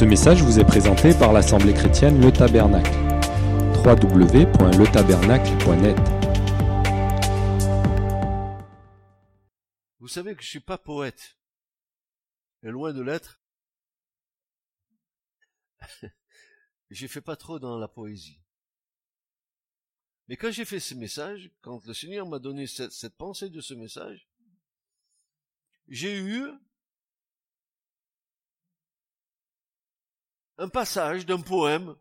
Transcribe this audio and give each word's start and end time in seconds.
Ce 0.00 0.04
message 0.06 0.42
vous 0.42 0.58
est 0.58 0.64
présenté 0.64 1.12
par 1.12 1.34
l'Assemblée 1.34 1.74
chrétienne 1.74 2.22
Le 2.22 2.32
Tabernacle. 2.32 2.90
www.letabernacle.net 3.84 5.98
Vous 9.98 10.08
savez 10.08 10.34
que 10.34 10.42
je 10.42 10.48
suis 10.48 10.60
pas 10.60 10.78
poète. 10.78 11.36
Et 12.62 12.70
loin 12.70 12.94
de 12.94 13.02
l'être. 13.02 13.42
j'ai 16.90 17.06
fait 17.06 17.20
pas 17.20 17.36
trop 17.36 17.58
dans 17.58 17.76
la 17.76 17.86
poésie. 17.86 18.40
Mais 20.28 20.38
quand 20.38 20.50
j'ai 20.50 20.64
fait 20.64 20.80
ce 20.80 20.94
message, 20.94 21.50
quand 21.60 21.84
le 21.84 21.92
Seigneur 21.92 22.26
m'a 22.26 22.38
donné 22.38 22.66
cette 22.66 23.18
pensée 23.18 23.50
de 23.50 23.60
ce 23.60 23.74
message, 23.74 24.30
j'ai 25.88 26.18
eu 26.18 26.48
un 30.60 30.68
passage 30.68 31.24
d'un 31.24 31.40
poème 31.40 31.96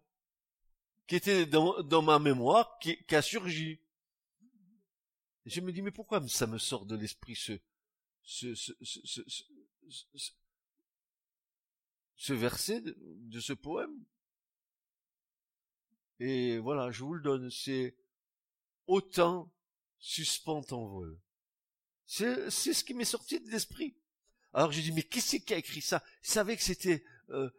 qui 1.08 1.16
était 1.16 1.46
dans, 1.46 2.02
ma 2.02 2.20
mémoire, 2.20 2.78
qui, 2.80 2.98
a 3.10 3.22
surgi. 3.22 3.80
Je 5.46 5.62
me 5.62 5.72
dis, 5.72 5.82
mais 5.82 5.92
pourquoi 5.92 6.26
ça 6.28 6.46
me 6.46 6.58
sort 6.58 6.86
de 6.86 6.96
l'esprit 6.96 7.36
ce, 7.36 7.54
ce, 8.22 8.54
ce, 8.54 8.74
ce, 8.84 9.22
ce, 12.16 12.34
verset 12.34 12.82
de, 12.82 13.40
ce 13.40 13.54
poème? 13.54 14.06
Et 16.20 16.58
voilà, 16.60 16.92
je 16.92 17.04
vous 17.04 17.14
le 17.14 17.22
donne, 17.22 17.50
c'est 17.50 17.96
autant 18.88 19.52
suspend 20.00 20.62
ton 20.62 20.86
vol. 20.86 21.18
C'est, 22.06 22.52
ce 22.52 22.84
qui 22.84 22.94
m'est 22.94 23.06
sorti 23.06 23.40
de 23.40 23.50
l'esprit. 23.50 23.96
Alors 24.54 24.72
j'ai 24.72 24.82
dit, 24.82 24.92
mais 24.92 25.04
qui 25.04 25.22
c'est 25.22 25.40
qui 25.40 25.54
a 25.54 25.58
écrit 25.58 25.82
ça? 25.82 26.04
Je 26.22 26.32
savais 26.32 26.58
que 26.58 26.64
c'était 26.64 27.06
euh, 27.30 27.50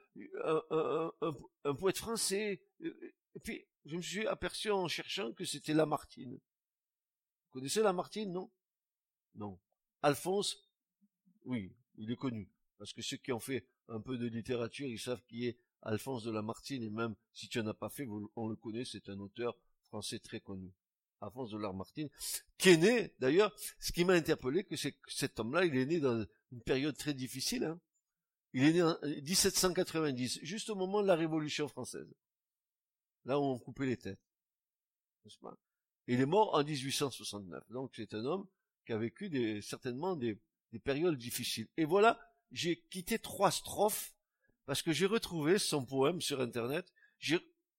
un, 0.44 0.62
un, 0.70 1.12
un, 1.22 1.36
un, 1.64 1.74
poète 1.74 1.98
français. 1.98 2.62
Et 2.80 3.40
puis, 3.42 3.66
je 3.84 3.96
me 3.96 4.02
suis 4.02 4.26
aperçu 4.26 4.70
en 4.70 4.88
cherchant 4.88 5.32
que 5.32 5.44
c'était 5.44 5.74
Lamartine. 5.74 6.34
Vous 6.34 7.50
connaissez 7.52 7.82
Lamartine, 7.82 8.32
non? 8.32 8.50
Non. 9.34 9.58
Alphonse, 10.02 10.68
oui, 11.44 11.72
il 11.96 12.10
est 12.10 12.16
connu. 12.16 12.50
Parce 12.78 12.92
que 12.92 13.02
ceux 13.02 13.18
qui 13.18 13.32
ont 13.32 13.40
fait 13.40 13.66
un 13.88 14.00
peu 14.00 14.18
de 14.18 14.26
littérature, 14.26 14.88
ils 14.88 14.98
savent 14.98 15.22
qui 15.26 15.46
est 15.46 15.58
Alphonse 15.82 16.24
de 16.24 16.30
Lamartine, 16.30 16.82
et 16.82 16.90
même 16.90 17.14
si 17.32 17.48
tu 17.48 17.58
n'en 17.58 17.68
as 17.68 17.74
pas 17.74 17.88
fait, 17.88 18.06
on 18.36 18.48
le 18.48 18.56
connaît, 18.56 18.84
c'est 18.84 19.08
un 19.08 19.18
auteur 19.18 19.56
français 19.88 20.18
très 20.18 20.40
connu. 20.40 20.72
Alphonse 21.20 21.50
de 21.50 21.58
Lamartine, 21.58 22.08
qui 22.56 22.70
est 22.70 22.76
né, 22.76 23.14
d'ailleurs, 23.18 23.54
ce 23.78 23.92
qui 23.92 24.04
m'a 24.04 24.14
interpellé, 24.14 24.64
que 24.64 24.76
c'est 24.76 24.96
cet 25.06 25.38
homme-là, 25.38 25.66
il 25.66 25.76
est 25.76 25.86
né 25.86 26.00
dans 26.00 26.24
une 26.50 26.62
période 26.62 26.96
très 26.96 27.14
difficile, 27.14 27.64
hein. 27.64 27.80
Il 28.52 28.64
est 28.64 28.72
né 28.72 28.82
en 28.82 28.98
1790, 29.02 30.40
juste 30.42 30.70
au 30.70 30.74
moment 30.74 31.02
de 31.02 31.06
la 31.06 31.14
Révolution 31.14 31.68
française. 31.68 32.12
Là 33.24 33.38
où 33.38 33.42
on 33.42 33.58
coupait 33.58 33.86
les 33.86 33.96
têtes. 33.96 34.20
Il 36.06 36.20
est 36.20 36.26
mort 36.26 36.54
en 36.54 36.64
1869. 36.64 37.70
Donc 37.70 37.92
c'est 37.94 38.14
un 38.14 38.24
homme 38.24 38.48
qui 38.86 38.92
a 38.92 38.98
vécu 38.98 39.62
certainement 39.62 40.16
des, 40.16 40.40
des 40.72 40.78
périodes 40.78 41.16
difficiles. 41.16 41.68
Et 41.76 41.84
voilà, 41.84 42.18
j'ai 42.50 42.80
quitté 42.90 43.18
trois 43.18 43.50
strophes 43.50 44.14
parce 44.66 44.82
que 44.82 44.92
j'ai 44.92 45.06
retrouvé 45.06 45.58
son 45.58 45.84
poème 45.84 46.20
sur 46.20 46.40
Internet. 46.40 46.92
J'ai 47.18 47.38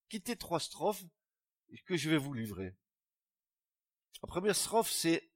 quitté 0.09 0.35
trois 0.35 0.59
strophes 0.59 1.03
que 1.85 1.97
je 1.97 2.09
vais 2.09 2.17
vous 2.17 2.33
livrer. 2.33 2.75
La 4.21 4.27
première 4.27 4.55
strophe, 4.55 4.91
c'est, 4.91 5.31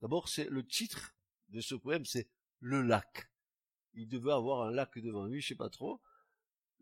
d'abord, 0.00 0.28
c'est 0.28 0.48
le 0.48 0.66
titre 0.66 1.14
de 1.48 1.60
ce 1.60 1.74
poème, 1.74 2.04
c'est 2.04 2.28
Le 2.60 2.82
lac. 2.82 3.31
Il 3.94 4.08
devait 4.08 4.32
avoir 4.32 4.66
un 4.66 4.70
lac 4.70 4.98
devant 4.98 5.26
lui, 5.26 5.40
je 5.40 5.48
sais 5.48 5.54
pas 5.54 5.70
trop 5.70 6.00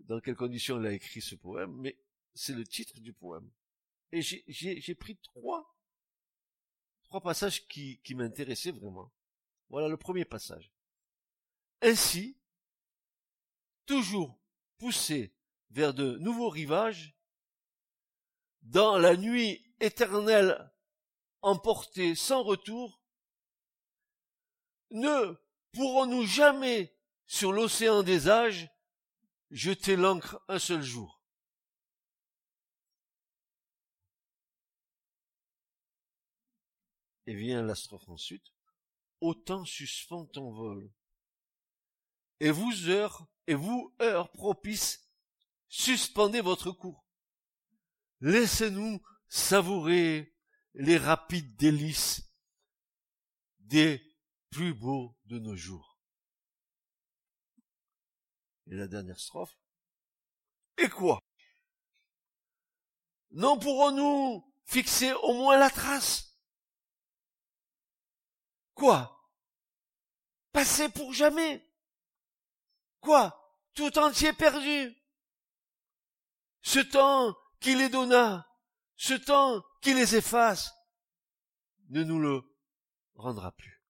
dans 0.04 0.20
quelles 0.20 0.36
conditions 0.36 0.80
il 0.80 0.86
a 0.86 0.92
écrit 0.92 1.20
ce 1.20 1.34
poème, 1.34 1.74
mais 1.76 1.98
c'est 2.34 2.54
le 2.54 2.64
titre 2.64 3.00
du 3.00 3.12
poème. 3.12 3.50
Et 4.12 4.22
j'ai 4.22 4.94
pris 4.94 5.16
trois, 5.18 5.76
trois 7.04 7.20
passages 7.20 7.66
qui, 7.68 8.00
qui 8.02 8.14
m'intéressaient 8.14 8.72
vraiment. 8.72 9.12
Voilà 9.68 9.88
le 9.88 9.96
premier 9.96 10.24
passage. 10.24 10.72
Ainsi, 11.82 12.36
toujours 13.86 14.38
poussé 14.78 15.34
vers 15.70 15.94
de 15.94 16.16
nouveaux 16.18 16.48
rivages, 16.48 17.16
dans 18.62 18.98
la 18.98 19.16
nuit 19.16 19.64
éternelle 19.80 20.70
emportée 21.40 22.14
sans 22.14 22.42
retour, 22.42 23.00
ne 24.90 25.34
pourrons-nous 25.72 26.26
jamais, 26.26 26.94
sur 27.30 27.52
l'océan 27.52 28.02
des 28.02 28.28
âges, 28.28 28.68
jeter 29.52 29.94
l'ancre 29.94 30.42
un 30.48 30.58
seul 30.58 30.82
jour 30.82 31.22
Et 37.26 37.36
vient 37.36 37.62
la. 37.62 37.74
Autant 39.20 39.64
suspend 39.64 40.26
ton 40.26 40.50
vol. 40.50 40.92
Et 42.40 42.50
vous, 42.50 42.88
heures, 42.88 43.24
et 43.46 43.54
vous, 43.54 43.94
heures 44.02 44.32
propices, 44.32 45.08
suspendez 45.68 46.40
votre 46.40 46.72
cours. 46.72 47.06
Laissez-nous 48.22 49.00
savourer 49.28 50.34
les 50.74 50.96
rapides 50.96 51.54
délices 51.54 52.34
des 53.60 54.02
plus 54.50 54.74
beaux 54.74 55.16
de 55.26 55.38
nos 55.38 55.54
jours. 55.54 55.89
Et 58.70 58.76
la 58.76 58.86
dernière 58.86 59.18
strophe. 59.18 59.56
Et 60.78 60.88
quoi? 60.88 61.20
Non 63.32 63.58
pourrons-nous 63.58 64.44
fixer 64.64 65.12
au 65.12 65.34
moins 65.34 65.58
la 65.58 65.70
trace? 65.70 66.38
Quoi? 68.74 69.16
Passer 70.52 70.88
pour 70.88 71.12
jamais? 71.12 71.68
Quoi? 73.00 73.36
Tout 73.74 73.98
entier 73.98 74.32
perdu? 74.32 74.96
Ce 76.62 76.78
temps 76.78 77.36
qui 77.60 77.74
les 77.74 77.88
donna, 77.88 78.48
ce 78.96 79.14
temps 79.14 79.62
qui 79.82 79.94
les 79.94 80.16
efface, 80.16 80.72
ne 81.88 82.02
nous 82.02 82.20
le 82.20 82.42
rendra 83.14 83.52
plus. 83.52 83.82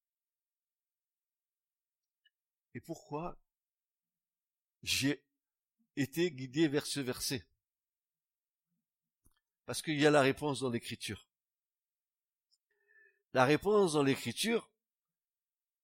Et 2.75 2.81
pourquoi? 2.81 3.40
J'ai 4.83 5.23
été 5.97 6.31
guidé 6.31 6.69
vers 6.69 6.87
ce 6.87 7.01
verset 7.01 7.47
Parce 9.67 9.83
qu'il 9.83 10.01
y 10.01 10.07
a 10.07 10.11
la 10.11 10.23
réponse 10.23 10.61
dans 10.61 10.71
l'écriture. 10.71 11.29
La 13.33 13.45
réponse 13.45 13.93
dans 13.93 14.03
l'écriture, 14.03 14.71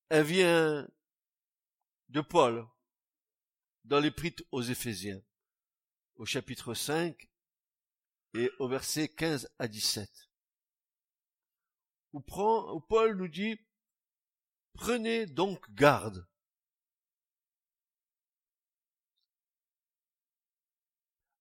elle 0.08 0.24
vient 0.24 0.88
de 2.08 2.20
Paul 2.20 2.66
dans 3.84 4.00
l'épître 4.00 4.42
aux 4.50 4.62
Éphésiens, 4.62 5.22
au 6.16 6.24
chapitre 6.24 6.74
5 6.74 7.28
et 8.34 8.50
au 8.58 8.68
verset 8.68 9.08
15 9.08 9.48
à 9.58 9.68
17. 9.68 10.10
Où, 12.12 12.20
Paul 12.20 13.16
nous 13.16 13.28
dit, 13.28 13.60
prenez 14.72 15.26
donc 15.26 15.70
garde. 15.72 16.26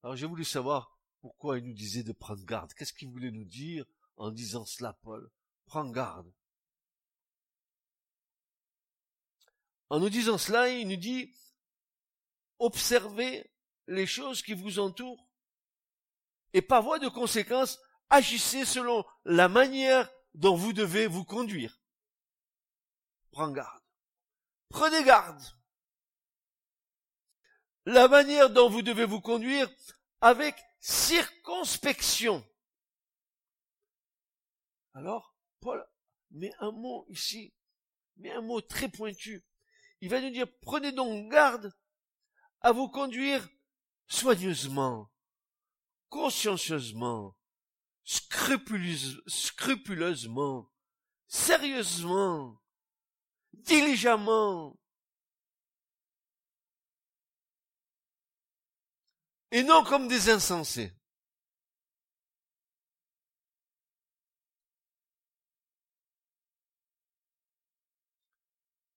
Alors 0.06 0.16
j'ai 0.16 0.28
voulu 0.28 0.46
savoir 0.46 1.00
pourquoi 1.20 1.58
il 1.58 1.66
nous 1.66 1.74
disait 1.74 2.04
de 2.04 2.12
prendre 2.12 2.46
garde. 2.46 2.72
Qu'est-ce 2.76 2.94
qu'il 2.94 3.10
voulait 3.10 3.32
nous 3.32 3.44
dire 3.44 3.88
en 4.18 4.30
disant 4.30 4.64
cela, 4.64 4.94
Paul? 5.02 5.32
Prends 5.66 5.90
garde. 5.90 6.32
En 9.90 10.00
nous 10.00 10.12
disant 10.12 10.38
cela, 10.38 10.70
il 10.70 10.88
nous 10.88 10.96
dit, 10.96 11.34
observez 12.60 13.50
les 13.88 14.06
choses 14.06 14.44
qui 14.44 14.54
vous 14.54 14.78
entourent 14.78 15.28
et 16.54 16.62
par 16.62 16.84
voie 16.84 17.00
de 17.00 17.10
conséquence, 17.10 17.80
agissez 18.12 18.64
selon 18.64 19.04
la 19.24 19.50
manière 19.50 20.08
dont 20.36 20.56
vous 20.56 20.72
devez 20.72 21.08
vous 21.08 21.26
conduire. 21.26 21.82
Prends 23.32 23.50
garde. 23.50 23.82
Prenez 24.70 25.04
garde. 25.04 25.42
La 27.88 28.08
manière 28.08 28.50
dont 28.52 28.70
vous 28.70 28.82
devez 28.82 29.06
vous 29.06 29.22
conduire 29.22 29.70
avec 30.26 30.56
circonspection. 30.80 32.46
Alors, 34.94 35.36
Paul 35.60 35.86
met 36.32 36.52
un 36.60 36.72
mot 36.72 37.06
ici, 37.10 37.54
met 38.18 38.32
un 38.32 38.42
mot 38.42 38.62
très 38.62 38.90
pointu 38.90 39.44
il 40.02 40.10
va 40.10 40.20
nous 40.22 40.30
dire, 40.30 40.46
prenez 40.62 40.92
donc 40.92 41.32
garde 41.32 41.74
à 42.62 42.72
vous 42.72 42.88
conduire 42.90 43.50
soigneusement, 44.08 45.12
consciencieusement, 46.10 47.36
scrupuleusement, 48.04 50.72
sérieusement, 51.28 52.62
diligemment. 53.54 54.80
Et 59.56 59.64
non 59.64 59.86
comme 59.86 60.10
des 60.10 60.30
insensés. 60.30 60.94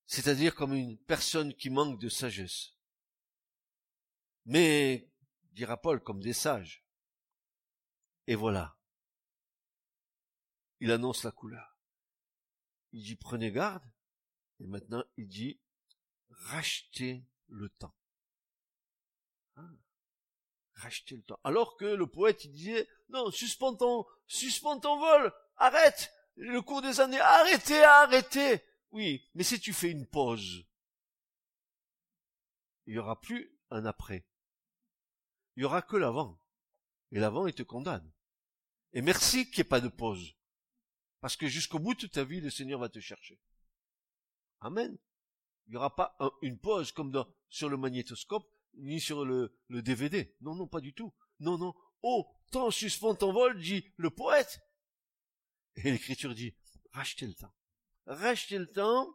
C'est-à-dire 0.07 0.57
comme 0.57 0.75
une 0.75 0.99
personne 0.99 1.55
qui 1.55 1.71
manque 1.71 2.01
de 2.01 2.09
sagesse. 2.09 2.73
Mais, 4.47 5.09
dira 5.53 5.81
Paul, 5.81 6.03
comme 6.03 6.21
des 6.21 6.33
sages. 6.33 6.85
Et 8.27 8.35
voilà. 8.35 8.77
Il 10.81 10.91
annonce 10.91 11.23
la 11.23 11.31
couleur. 11.31 11.79
Il 12.91 13.05
dit 13.05 13.15
prenez 13.15 13.53
garde. 13.53 13.89
Et 14.59 14.67
maintenant, 14.67 15.05
il 15.17 15.29
dit 15.29 15.61
rachetez 16.31 17.25
le 17.47 17.69
temps. 17.69 17.98
Rachetez 20.79 21.17
le 21.17 21.23
temps. 21.23 21.41
Alors 21.43 21.77
que 21.77 21.85
le 21.85 22.07
poète, 22.07 22.45
il 22.45 22.53
disait, 22.53 22.89
non, 23.09 23.31
suspends 23.33 23.75
ton, 23.75 24.07
ton 24.81 24.99
vol, 24.99 25.33
arrête, 25.57 26.13
le 26.37 26.63
cours 26.63 26.83
des 26.83 27.01
années, 27.01 27.21
arrêtez, 27.21 27.83
arrêtez. 27.83 28.63
Oui, 28.93 29.29
mais 29.35 29.43
si 29.43 29.59
tu 29.59 29.73
fais 29.73 29.91
une 29.91 30.07
pause, 30.07 30.65
il 32.87 32.93
n'y 32.93 32.99
aura 32.99 33.21
plus 33.21 33.59
un 33.71 33.85
après. 33.87 34.25
Il 35.57 35.61
n'y 35.61 35.65
aura 35.65 35.83
que 35.83 35.97
l'avant. 35.97 36.41
Et 37.11 37.19
l'avant, 37.19 37.49
il 37.49 37.55
te 37.55 37.65
condamne. 37.65 38.09
Et 38.93 39.03
merci 39.03 39.51
qu'il 39.51 39.57
n'y 39.57 39.67
ait 39.67 39.71
pas 39.71 39.81
de 39.81 39.89
pause. 39.89 40.37
Parce 41.21 41.37
que 41.37 41.49
jusqu'au 41.49 41.81
bout 41.81 41.95
de 41.95 42.07
ta 42.07 42.23
vie, 42.23 42.41
le 42.41 42.51
Seigneur 42.51 42.79
va 42.79 42.89
te 42.89 43.01
chercher. 43.01 43.41
Amen. 44.61 44.97
Il 45.67 45.71
n'y 45.73 45.77
aura 45.77 45.95
pas 45.95 46.17
une 46.41 46.59
pause 46.59 46.93
comme 46.93 47.11
dans, 47.11 47.27
sur 47.49 47.69
le 47.69 47.77
magnétoscope, 47.77 48.49
ni 48.75 49.01
sur 49.01 49.25
le, 49.25 49.53
DVD. 49.69 50.35
Non, 50.41 50.55
non, 50.55 50.67
pas 50.67 50.81
du 50.81 50.93
tout. 50.93 51.15
Non, 51.41 51.59
non. 51.59 51.75
Oh, 52.03 52.27
temps 52.51 52.71
suspend 52.71 53.15
ton 53.15 53.33
vol, 53.33 53.59
dit 53.61 53.85
le 53.97 54.11
poète. 54.11 54.61
Et 55.77 55.91
l'écriture 55.91 56.35
dit, 56.35 56.55
rachetez 56.93 57.27
le 57.27 57.35
temps. 57.35 57.55
Rachetez 58.07 58.59
le 58.59 58.71
temps. 58.71 59.09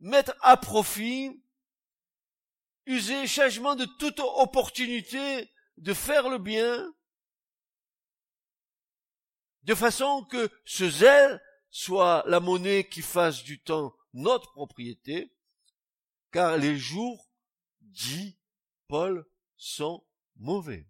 Mettre 0.00 0.36
à 0.40 0.56
profit. 0.56 1.42
User 2.86 3.26
changement 3.26 3.76
de 3.76 3.84
toute 3.84 4.20
opportunité 4.20 5.50
de 5.76 5.94
faire 5.94 6.28
le 6.28 6.38
bien. 6.38 6.92
De 9.62 9.74
façon 9.74 10.24
que 10.24 10.50
ce 10.64 10.88
zèle 10.88 11.40
soit 11.70 12.24
la 12.26 12.40
monnaie 12.40 12.88
qui 12.88 13.02
fasse 13.02 13.44
du 13.44 13.62
temps 13.62 13.94
notre 14.12 14.52
propriété, 14.52 15.32
car 16.32 16.56
les 16.56 16.76
jours, 16.76 17.29
dit 17.90 18.38
Paul, 18.88 19.24
sont 19.56 20.04
mauvais. 20.36 20.88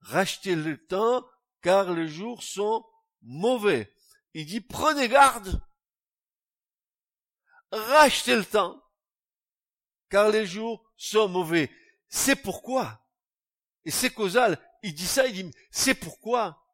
Rachetez 0.00 0.54
le 0.54 0.84
temps, 0.86 1.26
car 1.60 1.92
les 1.92 2.08
jours 2.08 2.42
sont 2.42 2.84
mauvais. 3.22 3.92
Il 4.32 4.46
dit, 4.46 4.60
prenez 4.60 5.08
garde. 5.08 5.60
Rachetez 7.70 8.36
le 8.36 8.44
temps, 8.44 8.80
car 10.08 10.30
les 10.30 10.46
jours 10.46 10.88
sont 10.96 11.28
mauvais. 11.28 11.70
C'est 12.08 12.36
pourquoi, 12.36 13.04
et 13.84 13.90
c'est 13.90 14.10
causal, 14.10 14.58
il 14.82 14.94
dit 14.94 15.06
ça, 15.06 15.26
il 15.26 15.32
dit, 15.32 15.56
c'est 15.72 15.94
pourquoi, 15.94 16.64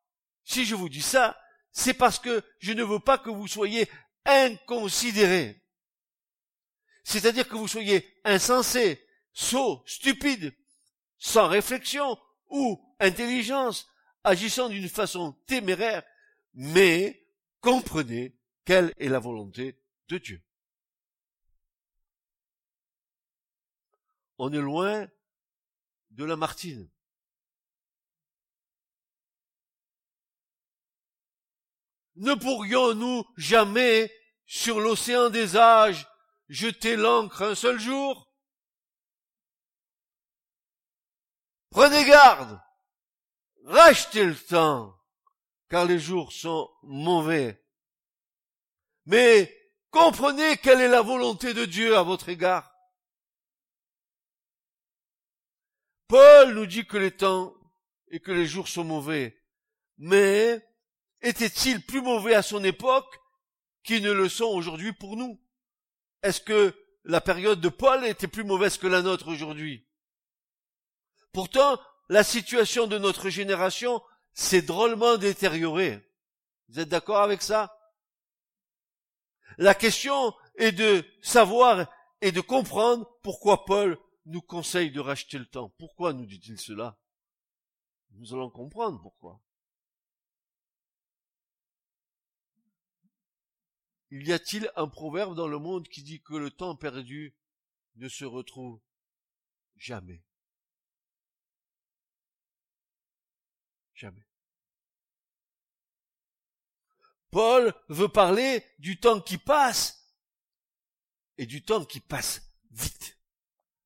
si 0.45 0.65
je 0.67 0.75
vous 0.75 0.89
dis 0.91 1.01
ça, 1.03 1.41
c'est 1.73 1.95
parce 1.95 2.19
que 2.19 2.45
je 2.59 2.73
ne 2.73 2.85
veux 2.85 3.01
pas 3.01 3.17
que 3.17 3.31
vous 3.31 3.49
soyez 3.49 3.89
inconsidérés. 4.27 5.65
C'est-à-dire 7.05 7.49
que 7.49 7.57
vous 7.57 7.69
soyez 7.69 8.21
insensés, 8.25 9.03
sots, 9.33 9.83
stupides, 9.87 10.55
sans 11.19 11.49
réflexion 11.49 12.19
ou 12.49 12.81
intelligence, 12.99 13.89
agissant 14.25 14.69
d'une 14.69 14.89
façon 14.89 15.33
téméraire, 15.47 16.03
mais 16.55 17.27
comprenez 17.61 18.37
quelle 18.65 18.95
est 18.99 19.09
la 19.09 19.19
volonté 19.19 19.81
de 20.09 20.19
Dieu. 20.19 20.43
On 24.39 24.53
est 24.53 24.61
loin 24.61 25.07
de 26.11 26.25
la 26.25 26.37
Martine. 26.37 26.89
Ne 32.17 32.35
pourrions-nous 32.35 33.25
jamais, 33.37 34.13
sur 34.47 34.81
l'océan 34.81 35.31
des 35.31 35.57
âges, 35.57 36.07
jeter 36.49 36.97
l'ancre 36.97 37.43
un 37.43 37.55
seul 37.55 37.79
jour? 37.79 38.30
Prenez 41.71 42.05
garde, 42.05 42.61
rachetez 43.65 44.25
le 44.25 44.37
temps, 44.37 44.97
car 45.69 45.85
les 45.85 46.01
jours 46.01 46.33
sont 46.33 46.69
mauvais. 46.83 47.65
Mais 49.07 49.57
comprenez 49.91 50.57
quelle 50.57 50.81
est 50.81 50.89
la 50.89 51.03
volonté 51.03 51.55
de 51.55 51.65
Dieu 51.65 51.97
à 51.97 52.03
votre 52.03 52.29
égard. 52.29 52.75
Paul 56.09 56.55
nous 56.55 56.67
dit 56.67 56.87
que 56.87 56.97
les 56.97 57.17
temps 57.17 57.55
et 58.09 58.19
que 58.19 58.33
les 58.33 58.47
jours 58.47 58.67
sont 58.67 58.83
mauvais, 58.83 59.41
mais 59.97 60.61
était-il 61.23 61.87
plus 61.87 62.03
mauvais 62.03 62.35
à 62.35 62.43
son 62.43 62.65
époque 62.65 63.17
qu'ils 63.85 64.03
ne 64.03 64.11
le 64.11 64.29
sont 64.29 64.47
aujourd'hui 64.47 64.93
pour 64.93 65.17
nous? 65.17 65.41
Est-ce 66.23 66.41
que 66.41 66.75
la 67.05 67.21
période 67.21 67.61
de 67.61 67.69
Paul 67.69 68.05
était 68.05 68.27
plus 68.27 68.43
mauvaise 68.43 68.77
que 68.77 68.89
la 68.89 69.03
nôtre 69.03 69.29
aujourd'hui? 69.29 69.87
Pourtant, 71.33 71.81
la 72.09 72.25
situation 72.25 72.87
de 72.87 72.99
notre 72.99 73.31
génération 73.31 74.03
s'est 74.33 74.63
drôlement 74.63 75.17
détériorée. 75.17 76.05
Vous 76.69 76.81
êtes 76.81 76.89
d'accord 76.89 77.23
avec 77.23 77.43
ça? 77.43 77.77
La 79.59 79.75
question 79.75 80.35
est 80.57 80.73
de 80.73 81.05
savoir 81.23 81.93
et 82.21 82.33
de 82.33 82.41
comprendre 82.41 83.09
pourquoi 83.23 83.65
Paul 83.65 83.99
nous 84.27 84.43
conseille 84.43 84.91
de 84.91 85.01
racheter 85.01 85.39
le 85.39 85.47
temps. 85.47 85.71
Pourquoi 85.79 86.13
nous 86.13 86.27
dit-il 86.27 86.59
cela? 86.59 86.99
Nous 88.13 88.35
allons 88.35 88.51
comprendre 88.51 89.01
pourquoi. 89.01 89.41
Il 94.11 94.27
y 94.27 94.33
a-t-il 94.33 94.71
un 94.75 94.89
proverbe 94.89 95.37
dans 95.37 95.47
le 95.47 95.59
monde 95.59 95.89
qui 95.89 96.03
dit 96.03 96.21
que 96.21 96.35
le 96.35 96.51
temps 96.51 96.75
perdu 96.75 97.37
ne 97.97 98.09
se 98.09 98.25
retrouve 98.25 98.81
jamais? 99.77 100.25
Jamais. 104.01 104.27
Paul 107.31 107.75
veut 107.91 108.09
parler 108.09 108.67
du 108.79 108.99
temps 108.99 109.21
qui 109.21 109.37
passe 109.37 110.11
et 111.37 111.45
du 111.45 111.63
temps 111.63 111.85
qui 111.85 112.01
passe 112.01 112.41
vite. 112.71 113.19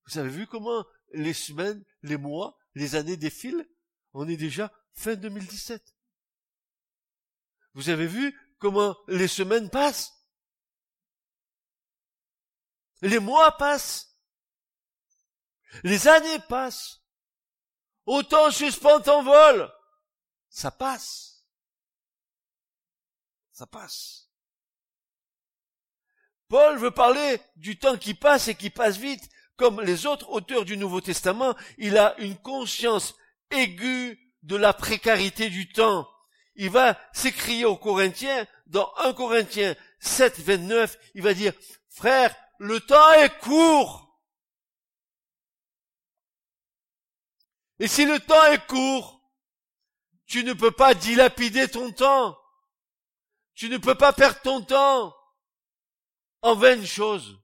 Vous 0.06 0.18
avez 0.18 0.28
vu 0.28 0.46
comment 0.46 0.86
les 1.14 1.34
semaines, 1.34 1.84
les 2.02 2.16
mois, 2.16 2.56
les 2.76 2.94
années 2.94 3.16
défilent? 3.16 3.68
On 4.12 4.28
est 4.28 4.36
déjà 4.36 4.72
fin 4.92 5.16
2017. 5.16 5.96
Vous 7.72 7.88
avez 7.88 8.06
vu 8.06 8.38
comment 8.60 8.96
les 9.08 9.26
semaines 9.26 9.68
passent? 9.68 10.12
Les 13.02 13.18
mois 13.18 13.56
passent. 13.56 14.16
Les 15.82 16.06
années 16.06 16.38
passent. 16.48 17.02
Autant 18.06 18.52
suspend 18.52 19.00
ton 19.00 19.24
vol. 19.24 19.72
Ça 20.54 20.70
passe. 20.70 21.44
Ça 23.50 23.66
passe. 23.66 24.30
Paul 26.46 26.78
veut 26.78 26.92
parler 26.92 27.40
du 27.56 27.76
temps 27.76 27.96
qui 27.96 28.14
passe 28.14 28.46
et 28.46 28.54
qui 28.54 28.70
passe 28.70 28.96
vite. 28.96 29.28
Comme 29.56 29.80
les 29.80 30.06
autres 30.06 30.28
auteurs 30.30 30.64
du 30.64 30.76
Nouveau 30.76 31.00
Testament, 31.00 31.56
il 31.76 31.98
a 31.98 32.16
une 32.20 32.36
conscience 32.36 33.16
aiguë 33.50 34.32
de 34.42 34.54
la 34.54 34.72
précarité 34.72 35.50
du 35.50 35.72
temps. 35.72 36.08
Il 36.54 36.70
va 36.70 37.00
s'écrier 37.12 37.64
aux 37.64 37.76
Corinthiens, 37.76 38.46
dans 38.66 38.94
1 38.98 39.12
Corinthiens 39.14 39.74
7, 39.98 40.38
29, 40.38 40.96
il 41.14 41.22
va 41.22 41.34
dire, 41.34 41.52
frère, 41.88 42.32
le 42.60 42.78
temps 42.78 43.12
est 43.14 43.40
court. 43.40 44.20
Et 47.80 47.88
si 47.88 48.06
le 48.06 48.20
temps 48.20 48.44
est 48.52 48.64
court, 48.68 49.23
tu 50.34 50.42
ne 50.42 50.52
peux 50.52 50.72
pas 50.72 50.94
dilapider 50.94 51.68
ton 51.68 51.92
temps. 51.92 52.36
Tu 53.54 53.68
ne 53.68 53.78
peux 53.78 53.94
pas 53.94 54.12
perdre 54.12 54.40
ton 54.40 54.62
temps 54.62 55.14
en 56.42 56.56
vaines 56.56 56.84
choses. 56.84 57.38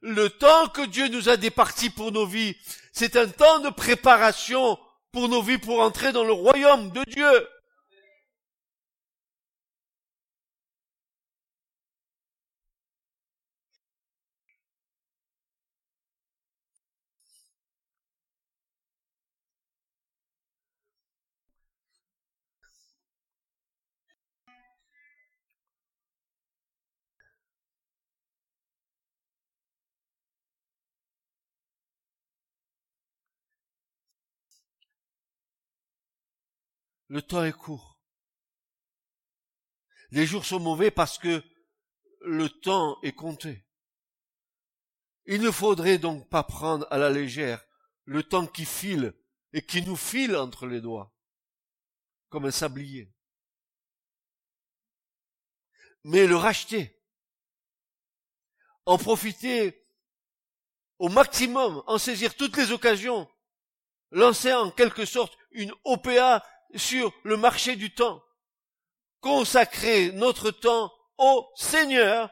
Le 0.00 0.30
temps 0.30 0.68
que 0.68 0.82
Dieu 0.82 1.08
nous 1.08 1.28
a 1.28 1.36
départi 1.36 1.90
pour 1.90 2.12
nos 2.12 2.26
vies, 2.26 2.56
c'est 2.92 3.16
un 3.16 3.26
temps 3.26 3.58
de 3.58 3.70
préparation 3.70 4.78
pour 5.10 5.28
nos 5.28 5.42
vies 5.42 5.58
pour 5.58 5.80
entrer 5.80 6.12
dans 6.12 6.22
le 6.22 6.32
royaume 6.32 6.92
de 6.92 7.02
Dieu. 7.10 7.48
Le 37.12 37.20
temps 37.20 37.44
est 37.44 37.52
court. 37.52 38.00
Les 40.12 40.24
jours 40.24 40.46
sont 40.46 40.60
mauvais 40.60 40.90
parce 40.90 41.18
que 41.18 41.44
le 42.22 42.48
temps 42.48 42.98
est 43.02 43.12
compté. 43.12 43.66
Il 45.26 45.42
ne 45.42 45.50
faudrait 45.50 45.98
donc 45.98 46.30
pas 46.30 46.42
prendre 46.42 46.86
à 46.90 46.96
la 46.96 47.10
légère 47.10 47.62
le 48.04 48.22
temps 48.22 48.46
qui 48.46 48.64
file 48.64 49.12
et 49.52 49.60
qui 49.60 49.82
nous 49.82 49.94
file 49.94 50.34
entre 50.36 50.66
les 50.66 50.80
doigts, 50.80 51.14
comme 52.30 52.46
un 52.46 52.50
sablier. 52.50 53.14
Mais 56.04 56.26
le 56.26 56.36
racheter, 56.36 56.98
en 58.86 58.96
profiter 58.96 59.86
au 60.98 61.10
maximum, 61.10 61.84
en 61.86 61.98
saisir 61.98 62.34
toutes 62.36 62.56
les 62.56 62.72
occasions, 62.72 63.30
lancer 64.12 64.54
en 64.54 64.70
quelque 64.70 65.04
sorte 65.04 65.36
une 65.50 65.74
OPA 65.84 66.42
sur 66.74 67.12
le 67.24 67.36
marché 67.36 67.76
du 67.76 67.94
temps, 67.94 68.22
consacrer 69.20 70.12
notre 70.12 70.50
temps 70.50 70.92
au 71.18 71.48
Seigneur 71.56 72.30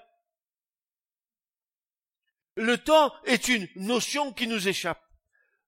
le 2.60 2.78
temps 2.78 3.12
est 3.24 3.48
une 3.48 3.68
notion 3.76 4.32
qui 4.32 4.46
nous 4.46 4.68
échappe. 4.68 5.02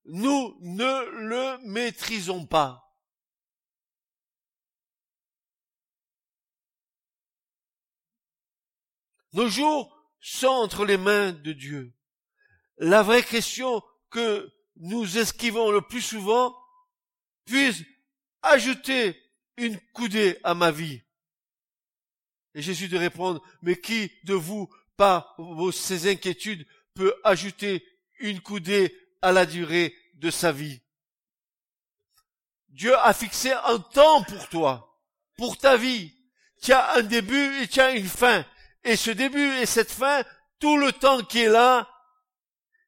Nous 0.04 0.56
ne 0.60 1.04
le 1.20 1.58
maîtrisons 1.66 2.46
pas. 2.46 2.78
Nos 9.32 9.48
jours 9.48 9.96
sont 10.20 10.48
entre 10.48 10.84
les 10.84 10.98
mains 10.98 11.32
de 11.32 11.52
Dieu. 11.52 11.94
La 12.76 13.02
vraie 13.02 13.22
question 13.22 13.82
que 14.10 14.52
nous 14.76 15.16
esquivons 15.16 15.70
le 15.70 15.80
plus 15.80 16.02
souvent, 16.02 16.54
puis 17.46 17.72
ajouter 18.42 19.20
une 19.56 19.78
coudée 19.92 20.38
à 20.44 20.54
ma 20.54 20.70
vie. 20.70 21.02
Et 22.54 22.62
Jésus 22.62 22.88
de 22.88 22.98
répondre, 22.98 23.42
mais 23.62 23.76
qui 23.76 24.12
de 24.24 24.34
vous, 24.34 24.68
par 24.96 25.34
vos, 25.38 25.72
ces 25.72 26.10
inquiétudes, 26.10 26.66
peut 26.94 27.14
ajouter 27.24 27.86
une 28.18 28.40
coudée 28.40 28.96
à 29.22 29.32
la 29.32 29.46
durée 29.46 29.94
de 30.14 30.30
sa 30.30 30.52
vie? 30.52 30.80
Dieu 32.68 32.96
a 32.98 33.12
fixé 33.12 33.52
un 33.52 33.78
temps 33.78 34.22
pour 34.24 34.48
toi, 34.48 34.98
pour 35.36 35.58
ta 35.58 35.76
vie. 35.76 36.14
Tu 36.62 36.72
as 36.72 36.94
un 36.94 37.02
début 37.02 37.62
et 37.62 37.68
tu 37.68 37.80
as 37.80 37.92
une 37.92 38.08
fin. 38.08 38.46
Et 38.84 38.96
ce 38.96 39.10
début 39.10 39.56
et 39.58 39.66
cette 39.66 39.90
fin, 39.90 40.24
tout 40.58 40.76
le 40.76 40.92
temps 40.92 41.22
qui 41.22 41.40
est 41.40 41.48
là, 41.48 41.88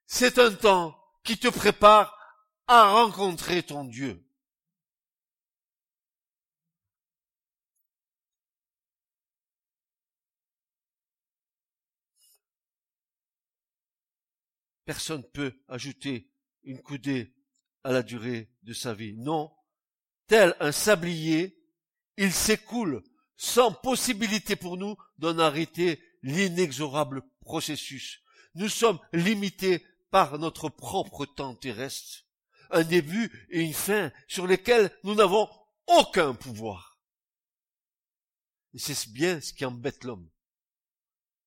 c'est 0.06 0.38
un 0.38 0.52
temps 0.52 0.98
qui 1.22 1.38
te 1.38 1.48
prépare 1.48 2.16
à 2.66 2.90
rencontrer 2.90 3.62
ton 3.62 3.84
Dieu. 3.84 4.23
Personne 14.84 15.20
ne 15.20 15.26
peut 15.26 15.54
ajouter 15.68 16.30
une 16.62 16.80
coudée 16.80 17.34
à 17.84 17.92
la 17.92 18.02
durée 18.02 18.50
de 18.62 18.72
sa 18.72 18.94
vie. 18.94 19.14
Non. 19.14 19.52
Tel 20.26 20.56
un 20.60 20.72
sablier, 20.72 21.58
il 22.16 22.32
s'écoule 22.32 23.02
sans 23.36 23.72
possibilité 23.72 24.56
pour 24.56 24.76
nous 24.76 24.96
d'en 25.18 25.38
arrêter 25.38 26.02
l'inexorable 26.22 27.22
processus. 27.40 28.22
Nous 28.54 28.68
sommes 28.68 28.98
limités 29.12 29.84
par 30.10 30.38
notre 30.38 30.68
propre 30.68 31.26
temps 31.26 31.54
terrestre, 31.54 32.24
un 32.70 32.84
début 32.84 33.46
et 33.50 33.60
une 33.60 33.74
fin 33.74 34.12
sur 34.28 34.46
lesquels 34.46 34.96
nous 35.02 35.14
n'avons 35.14 35.48
aucun 35.86 36.34
pouvoir. 36.34 36.98
Et 38.72 38.78
c'est 38.78 39.10
bien 39.12 39.40
ce 39.40 39.52
qui 39.52 39.64
embête 39.64 40.04
l'homme, 40.04 40.28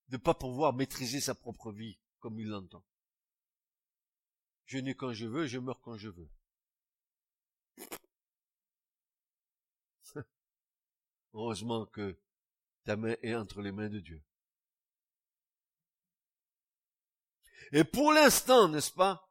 de 0.09 0.17
ne 0.17 0.21
pas 0.21 0.33
pouvoir 0.33 0.73
maîtriser 0.73 1.19
sa 1.19 1.33
propre 1.35 1.71
vie 1.71 1.97
comme 2.19 2.39
il 2.39 2.47
l'entend. 2.47 2.83
Je 4.67 4.77
nais 4.79 4.93
quand 4.95 5.13
je 5.13 5.25
veux, 5.25 5.47
je 5.47 5.59
meurs 5.59 5.81
quand 5.81 5.97
je 5.97 6.09
veux. 6.09 6.29
Heureusement 11.33 11.85
que 11.85 12.19
ta 12.83 12.97
main 12.97 13.15
est 13.21 13.33
entre 13.33 13.61
les 13.61 13.71
mains 13.71 13.89
de 13.89 13.99
Dieu. 13.99 14.21
Et 17.71 17.85
pour 17.85 18.11
l'instant, 18.11 18.67
n'est-ce 18.67 18.91
pas, 18.91 19.29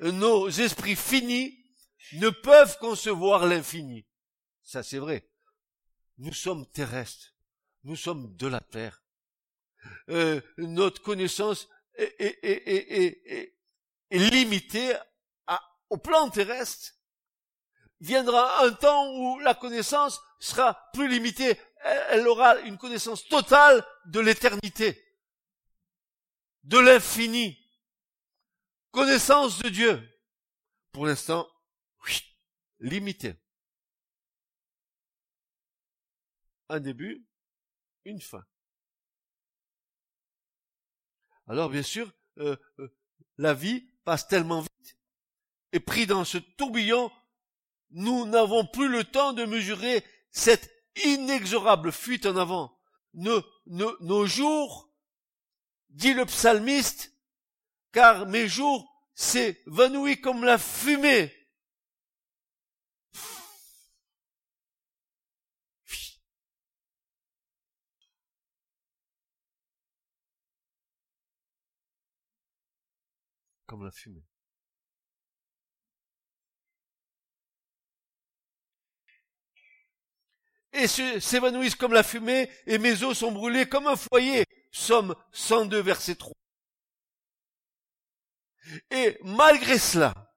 nos 0.00 0.48
esprits 0.48 0.96
finis 0.96 1.56
ne 2.12 2.30
peuvent 2.30 2.78
concevoir 2.78 3.46
l'infini. 3.46 4.06
Ça, 4.62 4.82
c'est 4.82 4.98
vrai. 4.98 5.28
Nous 6.18 6.32
sommes 6.32 6.66
terrestres. 6.70 7.34
Nous 7.82 7.96
sommes 7.96 8.36
de 8.36 8.46
la 8.46 8.60
terre. 8.60 9.02
Euh, 10.08 10.40
notre 10.58 11.02
connaissance 11.02 11.68
est, 11.94 12.38
est, 12.42 13.59
limité 14.18 14.96
au 15.90 15.98
plan 15.98 16.30
terrestre. 16.30 16.94
Viendra 18.00 18.64
un 18.64 18.72
temps 18.72 19.12
où 19.14 19.38
la 19.40 19.54
connaissance 19.54 20.20
sera 20.38 20.90
plus 20.92 21.08
limitée. 21.08 21.60
Elle, 21.82 22.26
aura 22.26 22.58
une 22.60 22.78
connaissance 22.78 23.26
totale 23.26 23.84
de 24.06 24.20
l'éternité, 24.20 25.02
de 26.62 26.78
l'infini, 26.78 27.58
connaissance 28.90 29.58
de 29.58 29.68
Dieu. 29.68 30.20
Pour 30.92 31.06
l'instant, 31.06 31.48
oui, 32.06 32.20
limité. 32.80 33.34
Un 36.68 36.80
début, 36.80 37.26
une 38.04 38.20
fin. 38.20 38.44
Alors 41.46 41.68
bien 41.68 41.82
sûr, 41.82 42.12
euh, 42.38 42.56
euh, 42.78 42.94
la 43.38 43.54
vie 43.54 43.89
passe 44.04 44.28
tellement 44.28 44.60
vite. 44.60 44.98
Et 45.72 45.80
pris 45.80 46.06
dans 46.06 46.24
ce 46.24 46.38
tourbillon, 46.38 47.10
nous 47.90 48.26
n'avons 48.26 48.66
plus 48.66 48.88
le 48.88 49.04
temps 49.04 49.32
de 49.32 49.44
mesurer 49.44 50.04
cette 50.30 50.70
inexorable 51.04 51.92
fuite 51.92 52.26
en 52.26 52.36
avant. 52.36 52.76
Nos, 53.14 53.42
nos, 53.66 53.96
nos 54.00 54.26
jours, 54.26 54.90
dit 55.90 56.14
le 56.14 56.24
psalmiste, 56.26 57.12
car 57.92 58.26
mes 58.26 58.48
jours 58.48 58.90
s'évanouissent 59.14 60.20
comme 60.20 60.44
la 60.44 60.58
fumée. 60.58 61.32
Comme 73.70 73.84
la 73.84 73.92
fumée. 73.92 74.24
Et 80.72 80.88
s'évanouissent 80.88 81.76
comme 81.76 81.92
la 81.92 82.02
fumée, 82.02 82.50
et 82.66 82.78
mes 82.78 83.04
os 83.04 83.16
sont 83.16 83.30
brûlés 83.30 83.68
comme 83.68 83.86
un 83.86 83.94
foyer. 83.94 84.44
Somme 84.72 85.14
102, 85.30 85.82
verset 85.82 86.16
3. 86.16 86.32
Et 88.90 89.16
malgré 89.22 89.78
cela, 89.78 90.34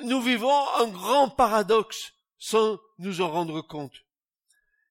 nous 0.00 0.20
vivons 0.20 0.68
un 0.78 0.88
grand 0.88 1.30
paradoxe 1.30 2.12
sans 2.38 2.80
nous 2.98 3.20
en 3.20 3.30
rendre 3.30 3.62
compte. 3.62 4.04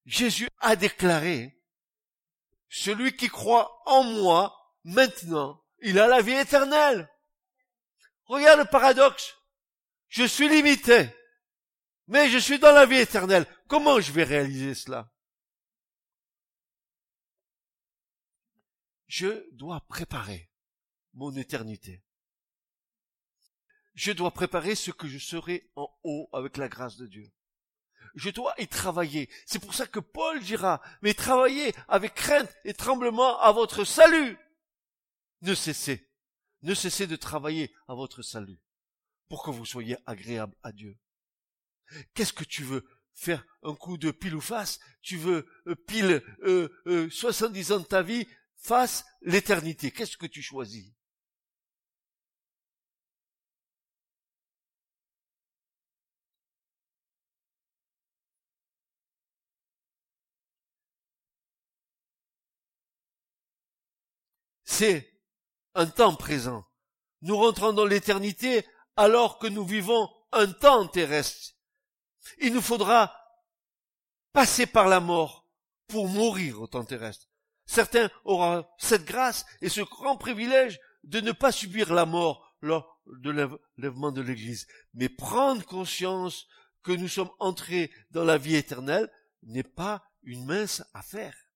Jésus 0.05 0.47
a 0.59 0.77
déclaré, 0.77 1.61
celui 2.69 3.17
qui 3.17 3.27
croit 3.27 3.83
en 3.87 4.03
moi, 4.03 4.73
maintenant, 4.85 5.66
il 5.81 5.99
a 5.99 6.07
la 6.07 6.21
vie 6.21 6.33
éternelle. 6.33 7.09
Regarde 8.25 8.59
le 8.59 8.65
paradoxe. 8.65 9.35
Je 10.09 10.23
suis 10.23 10.47
limité, 10.47 11.09
mais 12.07 12.29
je 12.29 12.37
suis 12.37 12.59
dans 12.59 12.71
la 12.71 12.85
vie 12.85 12.97
éternelle. 12.97 13.45
Comment 13.67 13.99
je 13.99 14.11
vais 14.11 14.23
réaliser 14.23 14.73
cela? 14.73 15.11
Je 19.07 19.49
dois 19.53 19.81
préparer 19.87 20.49
mon 21.13 21.35
éternité. 21.35 22.03
Je 23.95 24.11
dois 24.11 24.31
préparer 24.31 24.75
ce 24.75 24.91
que 24.91 25.07
je 25.07 25.17
serai 25.17 25.71
en 25.75 25.89
haut 26.03 26.29
avec 26.33 26.57
la 26.57 26.69
grâce 26.69 26.97
de 26.97 27.07
Dieu. 27.07 27.31
Je 28.15 28.29
dois 28.29 28.53
y 28.57 28.67
travailler. 28.67 29.29
C'est 29.45 29.59
pour 29.59 29.73
ça 29.73 29.87
que 29.87 29.99
Paul 29.99 30.39
dira, 30.39 30.81
mais 31.01 31.13
travaillez 31.13 31.73
avec 31.87 32.13
crainte 32.13 32.53
et 32.63 32.73
tremblement 32.73 33.39
à 33.39 33.51
votre 33.51 33.83
salut 33.83 34.37
ne 35.41 35.53
cessez, 35.53 36.09
ne 36.63 36.73
cessez 36.73 37.07
de 37.07 37.15
travailler 37.15 37.73
à 37.87 37.95
votre 37.95 38.21
salut 38.21 38.59
pour 39.29 39.43
que 39.43 39.51
vous 39.51 39.65
soyez 39.65 39.97
agréable 40.05 40.55
à 40.63 40.71
Dieu. 40.71 40.97
Qu'est-ce 42.13 42.33
que 42.33 42.43
tu 42.43 42.63
veux 42.63 42.85
faire 43.13 43.45
un 43.63 43.75
coup 43.75 43.97
de 43.97 44.11
pile 44.11 44.35
ou 44.35 44.41
face? 44.41 44.79
Tu 45.01 45.17
veux 45.17 45.47
euh, 45.67 45.75
pile 45.75 46.23
euh, 46.43 46.69
euh, 46.87 47.09
70 47.09 47.71
ans 47.71 47.79
de 47.79 47.85
ta 47.85 48.01
vie 48.01 48.27
face 48.57 49.05
l'éternité. 49.21 49.91
Qu'est-ce 49.91 50.17
que 50.17 50.25
tu 50.25 50.41
choisis? 50.41 50.91
C'est 64.65 65.16
un 65.77 65.85
temps 65.85 66.15
présent. 66.15 66.65
Nous 67.21 67.37
rentrons 67.37 67.71
dans 67.71 67.85
l'éternité 67.85 68.65
alors 68.95 69.37
que 69.37 69.47
nous 69.47 69.65
vivons 69.65 70.09
un 70.31 70.51
temps 70.51 70.87
terrestre. 70.87 71.53
Il 72.39 72.53
nous 72.53 72.61
faudra 72.61 73.13
passer 74.33 74.65
par 74.65 74.87
la 74.87 74.99
mort 74.99 75.47
pour 75.87 76.07
mourir 76.09 76.61
au 76.61 76.67
temps 76.67 76.83
terrestre. 76.83 77.27
Certains 77.65 78.09
auront 78.25 78.65
cette 78.77 79.05
grâce 79.05 79.45
et 79.61 79.69
ce 79.69 79.81
grand 79.81 80.17
privilège 80.17 80.79
de 81.03 81.21
ne 81.21 81.31
pas 81.31 81.51
subir 81.51 81.93
la 81.93 82.05
mort 82.05 82.55
lors 82.61 82.99
de 83.05 83.29
l'enlèvement 83.29 84.11
de 84.11 84.21
l'Église, 84.21 84.67
mais 84.93 85.09
prendre 85.09 85.63
conscience 85.63 86.47
que 86.83 86.91
nous 86.91 87.07
sommes 87.07 87.31
entrés 87.39 87.91
dans 88.11 88.23
la 88.23 88.37
vie 88.37 88.55
éternelle 88.55 89.11
n'est 89.43 89.63
pas 89.63 90.03
une 90.23 90.45
mince 90.45 90.83
affaire. 90.93 91.46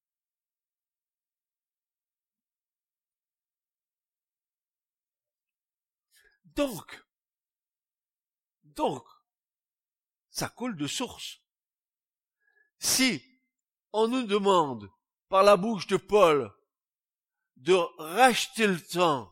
Donc, 6.56 7.06
donc, 8.64 9.06
ça 10.30 10.50
coule 10.50 10.78
de 10.78 10.88
source. 10.88 11.40
Si 12.80 13.22
on 13.94 14.08
nous 14.08 14.24
demande 14.24 14.90
par 15.30 15.44
la 15.44 15.58
bouche 15.58 15.88
de 15.88 15.98
Paul 15.98 16.52
de 17.58 17.74
racheter 18.00 18.68
le 18.68 18.82
temps, 18.82 19.32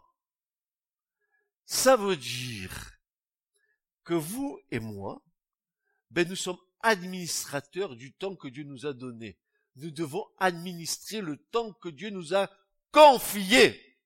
ça 1.65 1.95
veut 1.95 2.17
dire 2.17 2.99
que 4.03 4.13
vous 4.13 4.59
et 4.71 4.79
moi, 4.79 5.23
ben 6.09 6.27
nous 6.27 6.35
sommes 6.35 6.59
administrateurs 6.81 7.95
du 7.95 8.13
temps 8.13 8.35
que 8.35 8.47
Dieu 8.47 8.63
nous 8.63 8.85
a 8.85 8.93
donné. 8.93 9.39
Nous 9.75 9.91
devons 9.91 10.25
administrer 10.37 11.21
le 11.21 11.37
temps 11.37 11.73
que 11.73 11.89
Dieu 11.89 12.09
nous 12.09 12.33
a 12.33 12.49
confié. 12.91 13.97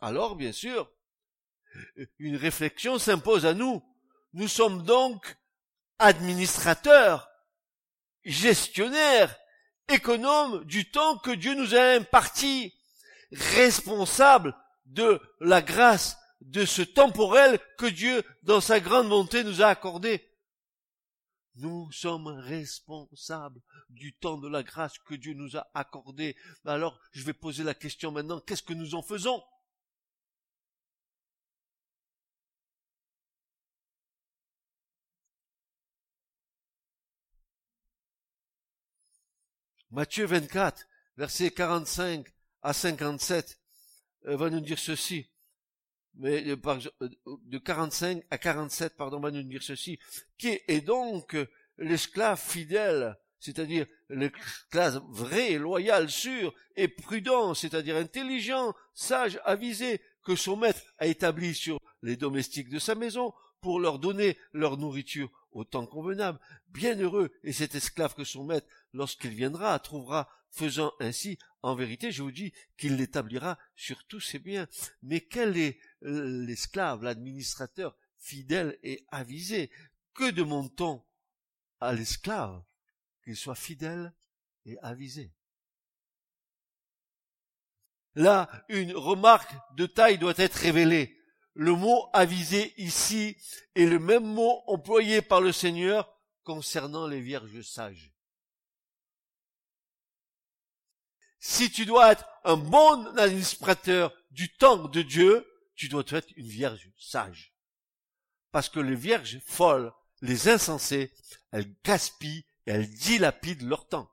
Alors, 0.00 0.34
bien 0.34 0.52
sûr, 0.52 0.90
une 2.18 2.36
réflexion 2.36 2.98
s'impose 2.98 3.46
à 3.46 3.54
nous. 3.54 3.82
Nous 4.32 4.48
sommes 4.48 4.82
donc 4.84 5.36
administrateurs, 5.98 7.28
gestionnaires, 8.24 9.36
économes 9.88 10.64
du 10.64 10.90
temps 10.90 11.18
que 11.18 11.30
Dieu 11.30 11.54
nous 11.54 11.74
a 11.74 11.94
imparti, 11.94 12.74
responsables 13.32 14.56
de 14.86 15.20
la 15.40 15.62
grâce 15.62 16.16
de 16.40 16.64
ce 16.64 16.82
temporel 16.82 17.58
que 17.78 17.86
Dieu, 17.86 18.22
dans 18.42 18.60
sa 18.60 18.80
grande 18.80 19.08
bonté, 19.08 19.44
nous 19.44 19.62
a 19.62 19.66
accordé. 19.66 20.28
Nous 21.56 21.90
sommes 21.92 22.28
responsables 22.28 23.60
du 23.90 24.14
temps 24.16 24.38
de 24.38 24.48
la 24.48 24.62
grâce 24.62 24.98
que 24.98 25.14
Dieu 25.14 25.34
nous 25.34 25.56
a 25.56 25.66
accordé. 25.74 26.34
Alors, 26.64 26.98
je 27.12 27.22
vais 27.24 27.34
poser 27.34 27.62
la 27.62 27.74
question 27.74 28.10
maintenant, 28.10 28.40
qu'est-ce 28.40 28.62
que 28.62 28.72
nous 28.72 28.94
en 28.94 29.02
faisons? 29.02 29.42
Matthieu 39.92 40.24
24, 40.24 40.88
versets 41.18 41.50
45 41.50 42.26
à 42.62 42.72
57, 42.72 43.60
euh, 44.24 44.36
va 44.38 44.48
nous 44.48 44.60
dire 44.60 44.78
ceci. 44.78 45.28
Mais 46.14 46.48
euh, 46.48 46.56
euh, 47.02 47.08
de 47.44 47.58
45 47.58 48.22
à 48.30 48.38
47, 48.38 48.96
pardon, 48.96 49.20
va 49.20 49.30
nous 49.30 49.42
dire 49.42 49.62
ceci. 49.62 49.98
Qui 50.38 50.58
est 50.66 50.80
donc 50.80 51.36
l'esclave 51.76 52.40
fidèle, 52.40 53.18
c'est-à-dire 53.38 53.84
l'esclave 54.08 55.02
vrai, 55.10 55.58
loyal, 55.58 56.08
sûr 56.08 56.54
et 56.74 56.88
prudent, 56.88 57.52
c'est-à-dire 57.52 57.96
intelligent, 57.96 58.74
sage, 58.94 59.40
avisé, 59.44 60.00
que 60.24 60.36
son 60.36 60.56
maître 60.56 60.80
a 61.00 61.06
établi 61.06 61.54
sur 61.54 61.78
les 62.02 62.16
domestiques 62.16 62.70
de 62.70 62.78
sa 62.78 62.94
maison 62.94 63.34
pour 63.60 63.78
leur 63.78 63.98
donner 63.98 64.38
leur 64.54 64.78
nourriture 64.78 65.30
au 65.50 65.64
temps 65.64 65.86
convenable? 65.86 66.40
Bienheureux 66.68 67.30
est 67.44 67.52
cet 67.52 67.74
esclave 67.74 68.14
que 68.14 68.24
son 68.24 68.44
maître, 68.44 68.66
lorsqu'il 68.92 69.34
viendra, 69.34 69.78
trouvera 69.78 70.28
faisant 70.50 70.92
ainsi, 71.00 71.38
en 71.62 71.74
vérité, 71.74 72.12
je 72.12 72.22
vous 72.22 72.32
dis 72.32 72.52
qu'il 72.76 72.96
l'établira 72.96 73.58
sur 73.76 74.04
tous 74.06 74.20
ses 74.20 74.38
biens. 74.38 74.68
Mais 75.02 75.20
quel 75.20 75.56
est 75.56 75.78
euh, 76.04 76.44
l'esclave, 76.44 77.02
l'administrateur 77.02 77.96
fidèle 78.18 78.78
et 78.82 79.04
avisé? 79.10 79.70
Que 80.14 80.30
demande-t-on 80.30 81.02
à 81.80 81.92
l'esclave? 81.92 82.62
Qu'il 83.24 83.36
soit 83.36 83.54
fidèle 83.54 84.12
et 84.66 84.78
avisé. 84.80 85.32
Là, 88.14 88.50
une 88.68 88.94
remarque 88.94 89.54
de 89.76 89.86
taille 89.86 90.18
doit 90.18 90.34
être 90.36 90.56
révélée 90.56 91.22
le 91.54 91.72
mot 91.72 92.08
avisé 92.12 92.72
ici 92.78 93.36
est 93.74 93.84
le 93.84 93.98
même 93.98 94.24
mot 94.24 94.62
employé 94.66 95.22
par 95.22 95.40
le 95.40 95.52
Seigneur 95.52 96.18
concernant 96.44 97.06
les 97.06 97.20
vierges 97.20 97.62
sages. 97.62 98.11
Si 101.44 101.72
tu 101.72 101.86
dois 101.86 102.12
être 102.12 102.24
un 102.44 102.56
bon 102.56 103.04
administrateur 103.18 104.14
du 104.30 104.54
temps 104.54 104.76
de 104.76 105.02
Dieu, 105.02 105.44
tu 105.74 105.88
dois 105.88 106.04
être 106.06 106.30
une 106.36 106.46
vierge 106.46 106.88
sage. 106.96 107.52
Parce 108.52 108.68
que 108.68 108.78
les 108.78 108.94
vierges 108.94 109.40
folles, 109.44 109.92
les 110.20 110.48
insensées, 110.48 111.12
elles 111.50 111.74
gaspillent 111.84 112.46
et 112.66 112.70
elles 112.70 112.88
dilapident 112.88 113.64
leur 113.64 113.88
temps. 113.88 114.08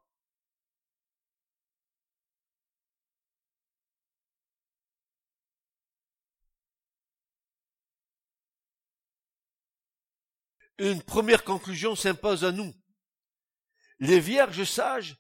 une 10.80 11.04
première 11.04 11.44
conclusion 11.44 11.94
s'impose 11.94 12.46
à 12.46 12.54
nous. 12.54 12.74
Les 14.00 14.22
vierges 14.22 14.64
sages 14.64 15.19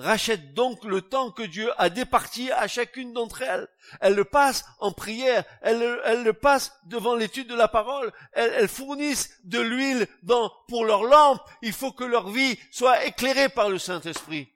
rachètent 0.00 0.54
donc 0.54 0.84
le 0.84 1.02
temps 1.02 1.30
que 1.30 1.42
Dieu 1.42 1.70
a 1.78 1.90
départi 1.90 2.50
à 2.52 2.66
chacune 2.68 3.12
d'entre 3.12 3.42
elles. 3.42 3.68
Elles 4.00 4.14
le 4.14 4.24
passent 4.24 4.64
en 4.78 4.92
prière, 4.92 5.44
elles, 5.62 6.22
le 6.24 6.32
passent 6.32 6.72
devant 6.84 7.14
l'étude 7.14 7.48
de 7.48 7.54
la 7.54 7.68
parole, 7.68 8.12
elles, 8.32 8.68
fournissent 8.68 9.30
de 9.44 9.60
l'huile 9.60 10.06
pour 10.68 10.84
leurs 10.84 11.04
lampes. 11.04 11.42
Il 11.62 11.72
faut 11.72 11.92
que 11.92 12.04
leur 12.04 12.30
vie 12.30 12.58
soit 12.70 13.04
éclairée 13.04 13.48
par 13.48 13.68
le 13.68 13.78
Saint-Esprit. 13.78 14.52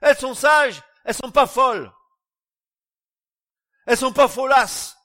Elles 0.00 0.18
sont 0.18 0.34
sages, 0.34 0.82
elles 1.04 1.14
sont 1.14 1.30
pas 1.30 1.46
folles. 1.46 1.90
Elles 3.86 3.98
sont 3.98 4.12
pas 4.12 4.28
folasses. 4.28 4.96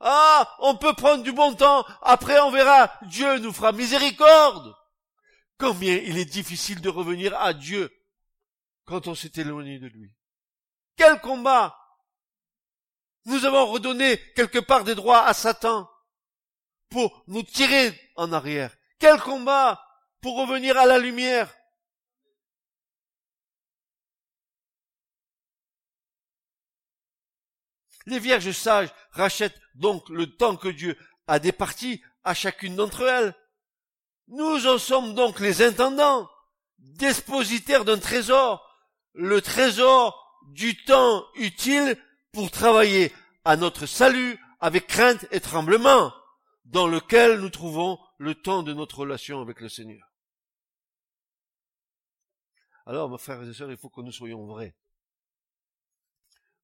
Ah, 0.00 0.56
on 0.60 0.76
peut 0.76 0.94
prendre 0.94 1.22
du 1.22 1.32
bon 1.32 1.54
temps, 1.54 1.84
après 2.00 2.40
on 2.40 2.50
verra, 2.50 2.92
Dieu 3.02 3.38
nous 3.38 3.52
fera 3.52 3.72
miséricorde. 3.72 4.74
Combien 5.58 5.96
il 5.96 6.16
est 6.16 6.24
difficile 6.24 6.80
de 6.80 6.88
revenir 6.88 7.38
à 7.38 7.52
Dieu 7.52 7.92
quand 8.84 9.06
on 9.06 9.14
s'est 9.14 9.32
éloigné 9.36 9.78
de 9.78 9.86
lui. 9.86 10.14
Quel 10.96 11.20
combat 11.20 11.76
Nous 13.24 13.44
avons 13.44 13.66
redonné 13.66 14.18
quelque 14.34 14.58
part 14.58 14.84
des 14.84 14.94
droits 14.94 15.26
à 15.26 15.34
Satan 15.34 15.88
pour 16.88 17.22
nous 17.26 17.42
tirer 17.42 17.98
en 18.16 18.32
arrière. 18.32 18.76
Quel 18.98 19.20
combat 19.20 19.82
pour 20.20 20.36
revenir 20.36 20.76
à 20.76 20.86
la 20.86 20.98
lumière 20.98 21.54
Les 28.06 28.18
vierges 28.18 28.52
sages 28.52 28.90
rachètent 29.12 29.60
donc 29.74 30.08
le 30.08 30.26
temps 30.26 30.56
que 30.56 30.68
Dieu 30.68 30.98
a 31.26 31.38
départi 31.38 32.02
à 32.24 32.34
chacune 32.34 32.76
d'entre 32.76 33.02
elles. 33.02 33.34
Nous 34.28 34.66
en 34.66 34.78
sommes 34.78 35.14
donc 35.14 35.40
les 35.40 35.62
intendants, 35.62 36.28
dispositaires 36.78 37.84
d'un 37.84 37.98
trésor, 37.98 38.66
le 39.20 39.42
trésor 39.42 40.40
du 40.46 40.82
temps 40.84 41.26
utile 41.34 41.96
pour 42.32 42.50
travailler 42.50 43.12
à 43.44 43.56
notre 43.56 43.84
salut 43.84 44.38
avec 44.60 44.86
crainte 44.86 45.26
et 45.30 45.40
tremblement, 45.40 46.14
dans 46.64 46.86
lequel 46.86 47.38
nous 47.38 47.50
trouvons 47.50 47.98
le 48.18 48.34
temps 48.34 48.62
de 48.62 48.72
notre 48.72 49.00
relation 49.00 49.40
avec 49.40 49.60
le 49.60 49.68
Seigneur. 49.68 50.10
Alors, 52.86 53.10
mes 53.10 53.18
frères 53.18 53.42
et 53.42 53.52
sœurs, 53.52 53.70
il 53.70 53.76
faut 53.76 53.90
que 53.90 54.00
nous 54.00 54.12
soyons 54.12 54.46
vrais. 54.46 54.74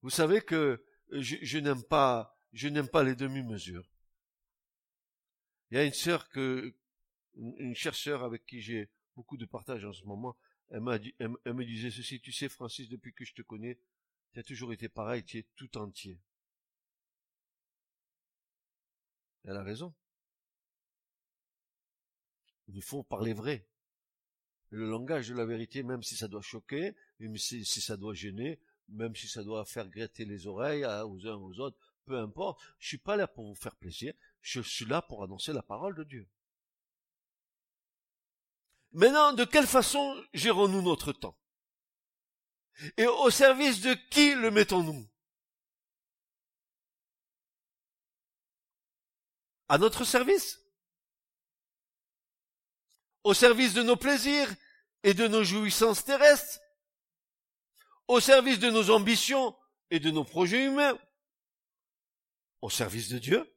Vous 0.01 0.11
savez 0.11 0.41
que 0.41 0.83
je, 1.11 1.59
n'aime 1.59 1.85
pas, 1.85 2.39
je 2.53 2.69
n'aime 2.69 2.89
pas 2.89 3.03
les 3.03 3.15
demi-mesures. 3.15 3.87
Il 5.71 5.77
y 5.77 5.81
a 5.81 5.85
une 5.85 5.93
sœur 5.93 6.29
que, 6.31 6.75
une 7.35 7.75
chercheure 7.75 8.25
avec 8.25 8.47
qui 8.47 8.63
j'ai 8.63 8.91
beaucoup 9.15 9.37
de 9.37 9.45
partage 9.45 9.85
en 9.85 9.93
ce 9.93 10.05
moment, 10.05 10.37
elle 10.71 10.81
me 10.81 11.65
disait 11.65 11.91
ceci, 11.91 12.21
tu 12.21 12.33
sais, 12.33 12.49
Francis, 12.49 12.89
depuis 12.89 13.13
que 13.15 13.25
je 13.25 13.35
te 13.35 13.43
connais, 13.43 13.79
tu 14.33 14.41
as 14.41 14.43
toujours 14.43 14.73
été 14.73 14.89
pareil, 14.89 15.25
tu 15.25 15.39
es 15.39 15.47
tout 15.55 15.79
entier. 15.79 16.19
Elle 19.45 19.57
a 19.57 19.63
raison. 19.63 19.95
Il 22.69 22.83
faut 22.83 23.05
parler 23.05 23.33
vrai. 23.33 23.67
Le 24.71 24.91
langage 24.91 25.29
de 25.29 25.35
la 25.35 25.47
vérité, 25.47 25.85
même 25.85 26.03
si 26.03 26.17
ça 26.17 26.27
doit 26.27 26.43
choquer, 26.43 26.97
même 27.21 27.37
si 27.37 27.65
ça 27.65 27.97
doit 27.97 28.15
gêner, 28.15 28.61
même 28.89 29.15
si 29.15 29.29
ça 29.29 29.45
doit 29.45 29.65
faire 29.65 29.89
gratter 29.89 30.25
les 30.25 30.49
oreilles 30.49 30.85
aux 30.85 31.27
uns 31.27 31.37
aux 31.37 31.61
autres, 31.61 31.79
peu 32.05 32.19
importe. 32.19 32.61
Je 32.79 32.89
suis 32.89 32.99
pas 32.99 33.17
là 33.17 33.29
pour 33.29 33.47
vous 33.47 33.55
faire 33.55 33.77
plaisir. 33.77 34.15
Je 34.41 34.61
suis 34.61 34.85
là 34.85 35.01
pour 35.03 35.23
annoncer 35.23 35.53
la 35.53 35.63
parole 35.63 35.95
de 35.95 36.05
Dieu. 36.05 36.29
Maintenant, 38.97 39.35
de 39.35 39.45
quelle 39.45 39.67
façon 39.67 40.25
gérons-nous 40.33 40.81
notre 40.81 41.13
temps? 41.13 41.39
Et 42.97 43.07
au 43.07 43.29
service 43.29 43.83
de 43.83 43.93
qui 43.93 44.33
le 44.33 44.51
mettons-nous? 44.51 45.07
À 49.69 49.77
notre 49.77 50.05
service? 50.05 50.63
Au 53.23 53.35
service 53.35 53.75
de 53.75 53.83
nos 53.83 53.97
plaisirs 53.97 54.49
et 55.03 55.13
de 55.13 55.29
nos 55.29 55.45
jouissances 55.45 56.03
terrestres? 56.03 56.59
Au 58.09 58.19
service 58.19 58.61
de 58.61 58.71
nos 58.71 58.89
ambitions 58.89 59.55
et 59.91 60.01
de 60.01 60.11
nos 60.11 60.25
projets 60.25 60.65
humains? 60.65 60.99
Au 62.63 62.71
service 62.71 63.11
de 63.11 63.19
Dieu? 63.19 63.55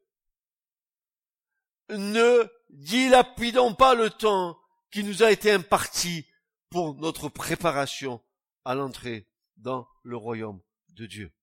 Ne 1.88 2.46
dilapidons 2.72 3.74
pas 3.74 3.96
le 3.96 4.10
temps 4.10 4.59
qui 4.92 5.04
nous 5.04 5.24
a 5.24 5.32
été 5.32 5.52
imparti 5.52 6.26
pour 6.70 6.96
notre 6.96 7.30
préparation 7.30 8.24
à 8.66 8.76
l'entrée 8.76 9.28
dans 9.58 9.88
le 10.04 10.18
royaume 10.18 10.62
de 10.90 11.06
Dieu. 11.06 11.34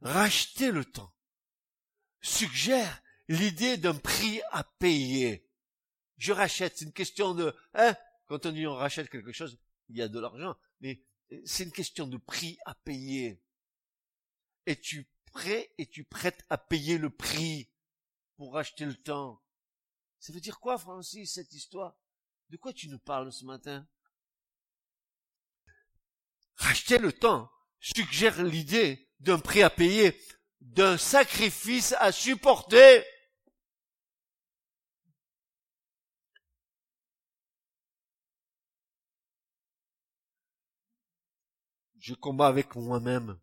Racheter 0.00 0.70
le 0.70 0.84
temps 0.84 1.14
suggère 2.20 3.02
l'idée 3.28 3.76
d'un 3.76 3.94
prix 3.94 4.40
à 4.50 4.64
payer. 4.64 5.48
Je 6.16 6.32
rachète, 6.32 6.78
c'est 6.78 6.84
une 6.84 6.92
question 6.92 7.34
de, 7.34 7.54
hein, 7.74 7.96
quand 8.26 8.46
on 8.46 8.52
dit 8.52 8.66
on 8.66 8.74
rachète 8.74 9.10
quelque 9.10 9.32
chose, 9.32 9.58
il 9.88 9.96
y 9.96 10.02
a 10.02 10.08
de 10.08 10.18
l'argent, 10.18 10.56
mais 10.80 11.02
c'est 11.44 11.64
une 11.64 11.72
question 11.72 12.06
de 12.06 12.16
prix 12.16 12.58
à 12.64 12.74
payer. 12.74 13.42
Es-tu 14.66 15.08
prêt, 15.32 15.72
es-tu 15.78 16.04
prête 16.04 16.44
à 16.48 16.58
payer 16.58 16.98
le 16.98 17.10
prix 17.10 17.70
pour 18.36 18.54
racheter 18.54 18.84
le 18.84 18.94
temps? 18.94 19.42
Ça 20.18 20.32
veut 20.32 20.40
dire 20.40 20.60
quoi, 20.60 20.78
Francis, 20.78 21.34
cette 21.34 21.52
histoire? 21.52 21.96
De 22.52 22.58
quoi 22.58 22.74
tu 22.74 22.90
nous 22.90 22.98
parles 22.98 23.32
ce 23.32 23.46
matin? 23.46 23.88
Racheter 26.56 26.98
le 26.98 27.10
temps 27.10 27.50
suggère 27.80 28.42
l'idée 28.42 29.08
d'un 29.20 29.38
prix 29.38 29.62
à 29.62 29.70
payer, 29.70 30.20
d'un 30.60 30.98
sacrifice 30.98 31.94
à 31.94 32.12
supporter. 32.12 33.06
Je 42.00 42.12
combats 42.12 42.48
avec 42.48 42.74
moi-même. 42.74 43.40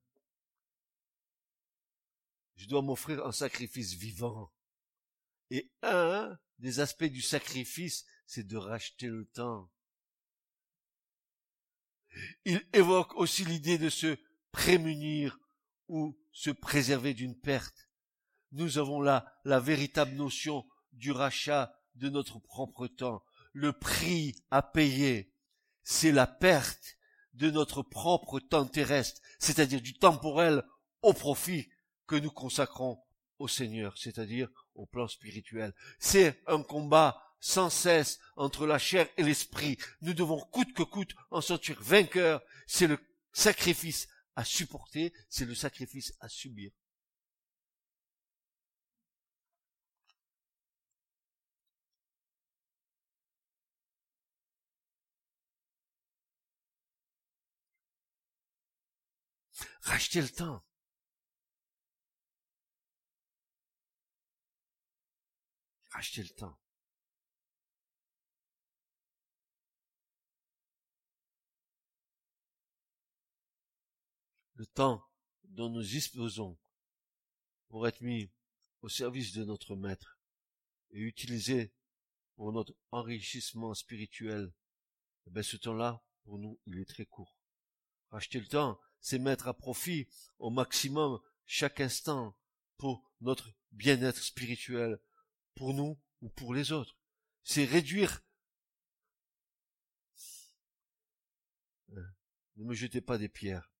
Je 2.57 2.67
dois 2.67 2.83
m'offrir 2.83 3.25
un 3.25 3.31
sacrifice 3.31 3.93
vivant. 3.93 4.53
Et 5.49 5.71
un 5.81 6.37
des 6.59 6.79
aspects 6.79 7.05
du 7.05 7.23
sacrifice, 7.23 8.05
c'est 8.29 8.45
de 8.45 8.57
racheter 8.57 9.07
le 9.07 9.25
temps. 9.25 9.71
Il 12.45 12.63
évoque 12.73 13.15
aussi 13.15 13.43
l'idée 13.43 13.79
de 13.79 13.89
se 13.89 14.19
prémunir 14.51 15.39
ou 15.87 16.15
se 16.31 16.51
préserver 16.51 17.15
d'une 17.15 17.35
perte. 17.35 17.89
Nous 18.51 18.77
avons 18.77 19.01
là 19.01 19.25
la 19.45 19.59
véritable 19.59 20.13
notion 20.13 20.63
du 20.93 21.11
rachat 21.11 21.75
de 21.95 22.07
notre 22.07 22.37
propre 22.37 22.85
temps. 22.85 23.23
Le 23.51 23.73
prix 23.73 24.35
à 24.51 24.61
payer, 24.61 25.33
c'est 25.81 26.11
la 26.11 26.27
perte 26.27 26.97
de 27.33 27.49
notre 27.49 27.81
propre 27.81 28.39
temps 28.39 28.67
terrestre, 28.67 29.21
c'est-à-dire 29.39 29.81
du 29.81 29.97
temporel 29.97 30.63
au 31.01 31.13
profit 31.13 31.67
que 32.05 32.15
nous 32.15 32.31
consacrons 32.31 33.03
au 33.39 33.47
Seigneur, 33.47 33.97
c'est-à-dire 33.97 34.49
au 34.75 34.85
plan 34.85 35.07
spirituel. 35.07 35.73
C'est 35.97 36.43
un 36.45 36.61
combat 36.61 37.25
sans 37.39 37.69
cesse 37.69 38.19
entre 38.36 38.65
la 38.65 38.80
chair 38.80 39.08
et 39.17 39.23
l'esprit. 39.23 39.78
Nous 40.02 40.13
devons 40.13 40.39
coûte 40.52 40.73
que 40.73 40.84
coûte 40.84 41.15
en 41.32 41.41
sortir 41.41 41.82
vainqueurs. 41.82 42.41
C'est 42.67 42.88
le 42.88 42.99
sacrifice 43.34 44.08
à 44.36 44.45
supporter, 44.45 45.13
c'est 45.30 45.45
le 45.45 45.56
sacrifice 45.56 46.13
à 46.19 46.30
subir. 46.30 46.71
Racheter 59.82 60.21
le 60.21 60.30
temps. 60.30 60.63
Racheter 65.91 66.23
le 66.23 66.30
temps. 66.30 66.58
Le 74.59 74.65
temps 74.65 75.01
dont 75.45 75.69
nous 75.69 75.81
disposons 75.81 76.59
pour 77.69 77.87
être 77.87 78.01
mis 78.01 78.29
au 78.81 78.89
service 78.89 79.31
de 79.31 79.45
notre 79.45 79.77
Maître 79.77 80.19
et 80.91 80.99
utilisé 80.99 81.73
pour 82.35 82.51
notre 82.51 82.75
enrichissement 82.91 83.73
spirituel, 83.73 84.51
eh 85.27 85.29
ben 85.29 85.43
ce 85.43 85.55
temps-là, 85.55 86.03
pour 86.23 86.39
nous, 86.39 86.59
il 86.65 86.77
est 86.77 86.89
très 86.89 87.05
court. 87.05 87.39
Racheter 88.09 88.41
le 88.41 88.47
temps, 88.47 88.77
c'est 88.99 89.17
mettre 89.17 89.47
à 89.47 89.53
profit 89.53 90.09
au 90.39 90.49
maximum 90.49 91.21
chaque 91.45 91.79
instant 91.79 92.37
pour 92.75 93.09
notre 93.21 93.53
bien-être 93.71 94.21
spirituel, 94.21 94.99
pour 95.55 95.73
nous 95.73 95.97
ou 96.21 96.27
pour 96.27 96.53
les 96.53 96.73
autres. 96.73 96.97
C'est 97.43 97.63
réduire. 97.63 98.21
Euh, 101.91 102.03
ne 102.57 102.65
me 102.65 102.73
jetez 102.73 102.99
pas 102.99 103.17
des 103.17 103.29
pierres 103.29 103.71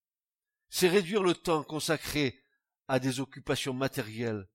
c'est 0.70 0.90
réduire 0.90 1.24
le 1.24 1.34
temps 1.34 1.64
consacré 1.64 2.44
à 2.88 3.00
des 3.00 3.20
occupations 3.20 3.74
matérielles. 3.74 4.48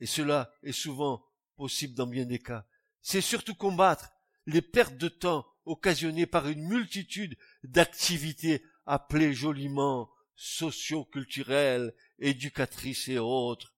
Et 0.00 0.06
cela 0.06 0.52
est 0.62 0.72
souvent 0.72 1.24
possible 1.56 1.94
dans 1.94 2.06
bien 2.06 2.24
des 2.24 2.38
cas. 2.38 2.66
C'est 3.00 3.20
surtout 3.20 3.54
combattre 3.54 4.10
les 4.46 4.62
pertes 4.62 4.96
de 4.96 5.08
temps 5.08 5.46
occasionnées 5.64 6.26
par 6.26 6.48
une 6.48 6.66
multitude 6.66 7.36
d'activités 7.62 8.64
appelées 8.86 9.32
joliment 9.32 10.10
socio-culturelles, 10.34 11.94
éducatrices 12.18 13.08
et 13.08 13.18
autres, 13.18 13.74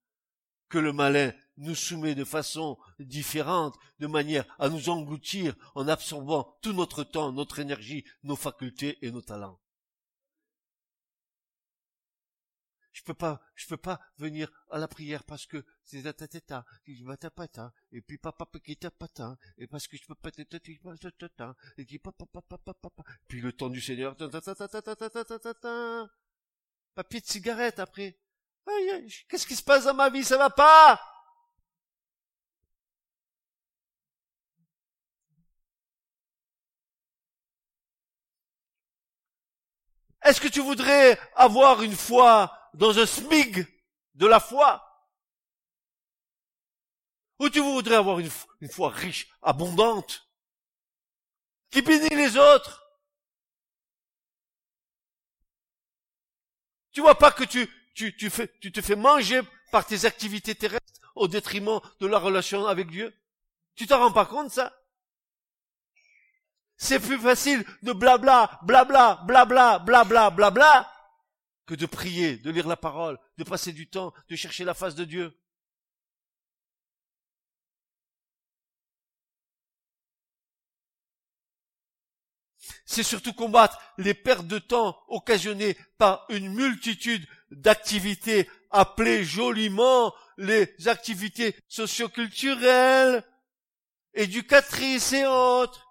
que 0.69 0.79
le 0.79 0.93
malin 0.93 1.33
nous 1.57 1.75
soumet 1.75 2.15
de 2.15 2.25
façon 2.25 2.79
différente, 2.99 3.77
de 4.01 4.07
manière 4.07 4.47
à 4.59 4.69
nous 4.69 4.89
engloutir 4.89 5.55
en 5.75 5.89
absorbant 5.89 6.59
tout 6.63 6.73
notre 6.73 7.05
temps, 7.05 7.33
notre 7.33 7.59
énergie, 7.59 8.05
nos 8.23 8.37
facultés 8.37 8.99
et 9.03 9.11
nos 9.11 9.23
talents. 9.23 9.61
Je 12.95 13.03
peux 13.03 13.13
pas, 13.13 13.41
je 13.57 13.67
peux 13.67 13.77
pas 13.77 14.01
venir 14.19 14.49
à 14.71 14.79
la 14.79 14.87
prière 14.87 15.25
parce 15.25 15.47
que 15.47 15.65
c'est 15.83 16.03
ta 16.03 16.13
ta 16.13 16.41
ta 16.41 16.65
et 17.93 18.01
puis 18.01 18.19
papa 18.19 18.47
patin 18.47 19.37
et 19.59 19.67
parce 19.67 19.89
que 19.89 19.97
je 19.97 20.07
peux 20.07 20.15
pas 20.15 20.31
et 20.39 20.45
puis 21.85 21.99
papa 21.99 23.05
puis 23.27 23.41
le 23.41 23.53
temps 23.53 23.69
du 23.69 23.81
Seigneur 23.81 24.17
papier 26.95 27.21
de 27.21 27.27
cigarette 27.27 27.81
après 27.81 28.17
qu'est-ce 29.29 29.47
qui 29.47 29.57
se 29.57 29.65
passe 29.65 29.85
dans 29.85 29.95
ma 29.95 30.09
vie 30.09 30.25
ça 30.25 30.39
va 30.39 30.51
pas 30.51 31.11
Est-ce 40.23 40.41
que 40.41 40.49
tu 40.49 40.61
voudrais 40.61 41.19
avoir 41.35 41.83
une 41.83 41.95
foi 41.95 42.64
dans 42.75 42.99
un 42.99 43.07
smig 43.07 43.67
de 44.15 44.27
la 44.27 44.41
foi. 44.41 44.83
Ou 47.39 47.49
tu 47.49 47.61
voudrais 47.61 47.97
avoir 47.97 48.21
une, 48.21 48.31
foi 48.71 48.91
riche, 48.91 49.29
abondante, 49.43 50.29
qui 51.71 51.83
bénit 51.83 52.09
les 52.11 52.37
autres? 52.37 52.83
Tu 56.93 57.01
vois 57.01 57.19
pas 57.19 57.33
que 57.33 57.45
tu, 57.45 57.69
tu, 57.95 58.17
tu, 58.17 58.31
fais, 58.31 58.53
tu 58.61 58.71
te 58.71 58.81
fais 58.81 58.95
manger 58.95 59.41
par 59.73 59.85
tes 59.85 60.05
activités 60.05 60.55
terrestres 60.55 61.01
au 61.17 61.27
détriment 61.27 61.81
de 62.01 62.07
la 62.07 62.19
relation 62.19 62.67
avec 62.67 62.89
Dieu? 62.89 63.13
Tu 63.75 63.87
t'en 63.89 63.99
rends 63.99 64.13
pas 64.13 64.27
compte 64.27 64.53
ça? 64.53 64.73
C'est 66.77 67.01
plus 67.01 67.19
facile 67.19 67.65
de 67.83 67.93
blabla, 67.93 68.61
blabla, 68.63 69.23
blabla, 69.27 69.79
blabla, 69.81 70.31
blabla, 70.31 70.94
que 71.67 71.75
de 71.75 71.87
prier, 71.87 72.37
de 72.37 72.51
lire 72.51 72.67
la 72.67 72.77
parole, 72.77 73.19
de 73.39 73.45
passer 73.45 73.73
du 73.73 73.89
temps, 73.89 74.13
de 74.29 74.37
chercher 74.37 74.65
la 74.65 74.75
face 74.75 74.95
de 74.95 75.05
Dieu. 75.05 75.35
c'est 82.87 83.03
surtout 83.03 83.33
combattre 83.33 83.81
les 83.99 84.15
pertes 84.15 84.47
de 84.47 84.59
temps 84.59 84.97
occasionnées 85.09 85.77
par 85.99 86.27
une 86.29 86.53
multitude 86.55 87.27
d'activités 87.51 88.49
appelées 88.71 89.25
joliment 89.25 90.15
les 90.37 90.75
activités 90.87 91.57
socioculturelles, 91.69 93.25
éducatrices 94.15 95.13
et 95.13 95.27
autres. 95.27 95.89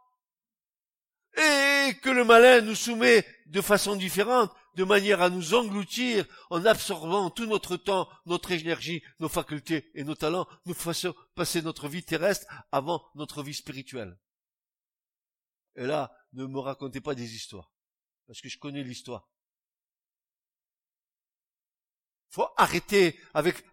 Et 1.36 1.96
que 2.02 2.10
le 2.10 2.24
malin 2.24 2.62
nous 2.62 2.76
soumet 2.76 3.26
de 3.48 3.62
façon 3.62 3.96
différente, 3.96 4.52
de 4.76 4.84
manière 4.84 5.22
à 5.22 5.30
nous 5.30 5.54
engloutir 5.54 6.26
en 6.50 6.66
absorbant 6.66 7.30
tout 7.30 7.46
notre 7.46 7.78
temps, 7.78 8.10
notre 8.26 8.52
énergie, 8.52 9.04
nos 9.20 9.30
facultés 9.30 9.92
et 9.94 10.04
nos 10.04 10.16
talents, 10.16 10.48
nous 10.66 10.74
faisons 10.74 11.14
passer 11.36 11.62
notre 11.62 11.88
vie 11.88 12.04
terrestre 12.04 12.48
avant 12.72 13.04
notre 13.16 13.44
vie 13.44 13.54
spirituelle. 13.54 14.20
Et 15.76 15.86
là, 15.86 16.16
ne 16.34 16.46
me 16.46 16.60
racontez 16.60 17.02
pas 17.02 17.16
des 17.16 17.36
histoires, 17.36 17.72
parce 18.28 18.42
que 18.42 18.50
je 18.50 18.58
connais 18.60 18.84
l'histoire. 18.84 19.30
Faut 22.30 22.48
arrêter 22.58 23.20
avec, 23.34 23.64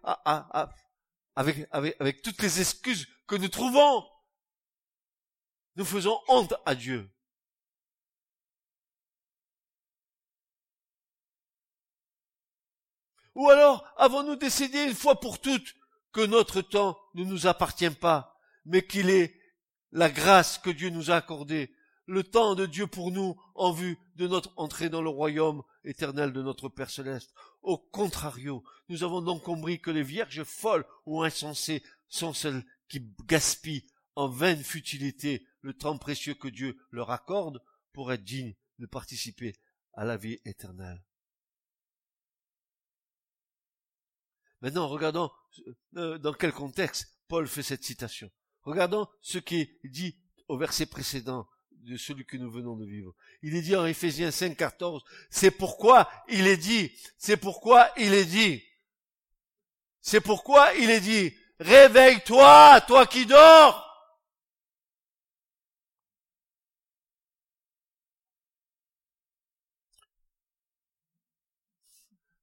avec 1.35 2.21
toutes 2.21 2.41
les 2.41 2.61
excuses 2.61 3.07
que 3.27 3.35
nous 3.35 3.49
trouvons. 3.49 4.07
Nous 5.75 5.85
faisons 5.85 6.19
honte 6.27 6.53
à 6.65 6.75
Dieu. 6.75 7.09
Ou 13.41 13.49
alors 13.49 13.83
avons-nous 13.97 14.35
décidé 14.35 14.83
une 14.83 14.93
fois 14.93 15.19
pour 15.19 15.41
toutes 15.41 15.75
que 16.11 16.23
notre 16.23 16.61
temps 16.61 16.95
ne 17.15 17.23
nous 17.23 17.47
appartient 17.47 17.89
pas, 17.89 18.39
mais 18.65 18.85
qu'il 18.85 19.09
est 19.09 19.35
la 19.91 20.11
grâce 20.11 20.59
que 20.59 20.69
Dieu 20.69 20.91
nous 20.91 21.09
a 21.09 21.15
accordée, 21.15 21.73
le 22.05 22.21
temps 22.21 22.53
de 22.53 22.67
Dieu 22.67 22.85
pour 22.85 23.09
nous 23.09 23.35
en 23.55 23.71
vue 23.71 23.97
de 24.15 24.27
notre 24.27 24.53
entrée 24.57 24.89
dans 24.89 25.01
le 25.01 25.09
royaume 25.09 25.63
éternel 25.83 26.33
de 26.33 26.43
notre 26.43 26.69
Père 26.69 26.91
céleste. 26.91 27.33
Au 27.63 27.79
contrario, 27.79 28.63
nous 28.89 29.01
avons 29.01 29.23
donc 29.23 29.41
compris 29.41 29.81
que 29.81 29.89
les 29.89 30.03
vierges 30.03 30.43
folles 30.43 30.85
ou 31.07 31.23
insensées 31.23 31.81
sont 32.09 32.35
celles 32.35 32.63
qui 32.89 33.11
gaspillent 33.25 33.87
en 34.15 34.27
vaine 34.27 34.63
futilité 34.63 35.47
le 35.61 35.73
temps 35.73 35.97
précieux 35.97 36.35
que 36.35 36.47
Dieu 36.47 36.77
leur 36.91 37.09
accorde 37.09 37.59
pour 37.91 38.13
être 38.13 38.23
dignes 38.23 38.53
de 38.77 38.85
participer 38.85 39.55
à 39.95 40.05
la 40.05 40.15
vie 40.15 40.37
éternelle. 40.45 41.01
Maintenant, 44.61 44.87
regardons 44.87 45.31
euh, 45.97 46.17
dans 46.17 46.33
quel 46.33 46.51
contexte 46.51 47.07
Paul 47.27 47.47
fait 47.47 47.63
cette 47.63 47.83
citation. 47.83 48.29
Regardons 48.63 49.07
ce 49.21 49.39
qui 49.39 49.61
est 49.61 49.79
dit 49.83 50.17
au 50.47 50.57
verset 50.57 50.85
précédent 50.85 51.47
de 51.71 51.97
celui 51.97 52.25
que 52.25 52.37
nous 52.37 52.51
venons 52.51 52.75
de 52.75 52.85
vivre. 52.85 53.13
Il 53.41 53.55
est 53.55 53.61
dit 53.61 53.75
en 53.75 53.85
Éphésiens 53.85 54.31
5, 54.31 54.55
14, 54.55 55.03
c'est 55.29 55.51
pourquoi 55.51 56.09
il 56.29 56.45
est 56.45 56.57
dit, 56.57 56.91
c'est 57.17 57.37
pourquoi 57.37 57.91
il 57.97 58.13
est 58.13 58.25
dit, 58.25 58.63
c'est 60.01 60.21
pourquoi 60.21 60.73
il 60.75 60.89
est 60.89 60.99
dit, 60.99 61.33
réveille-toi, 61.59 62.81
toi 62.81 63.07
qui 63.07 63.25
dors, 63.25 63.90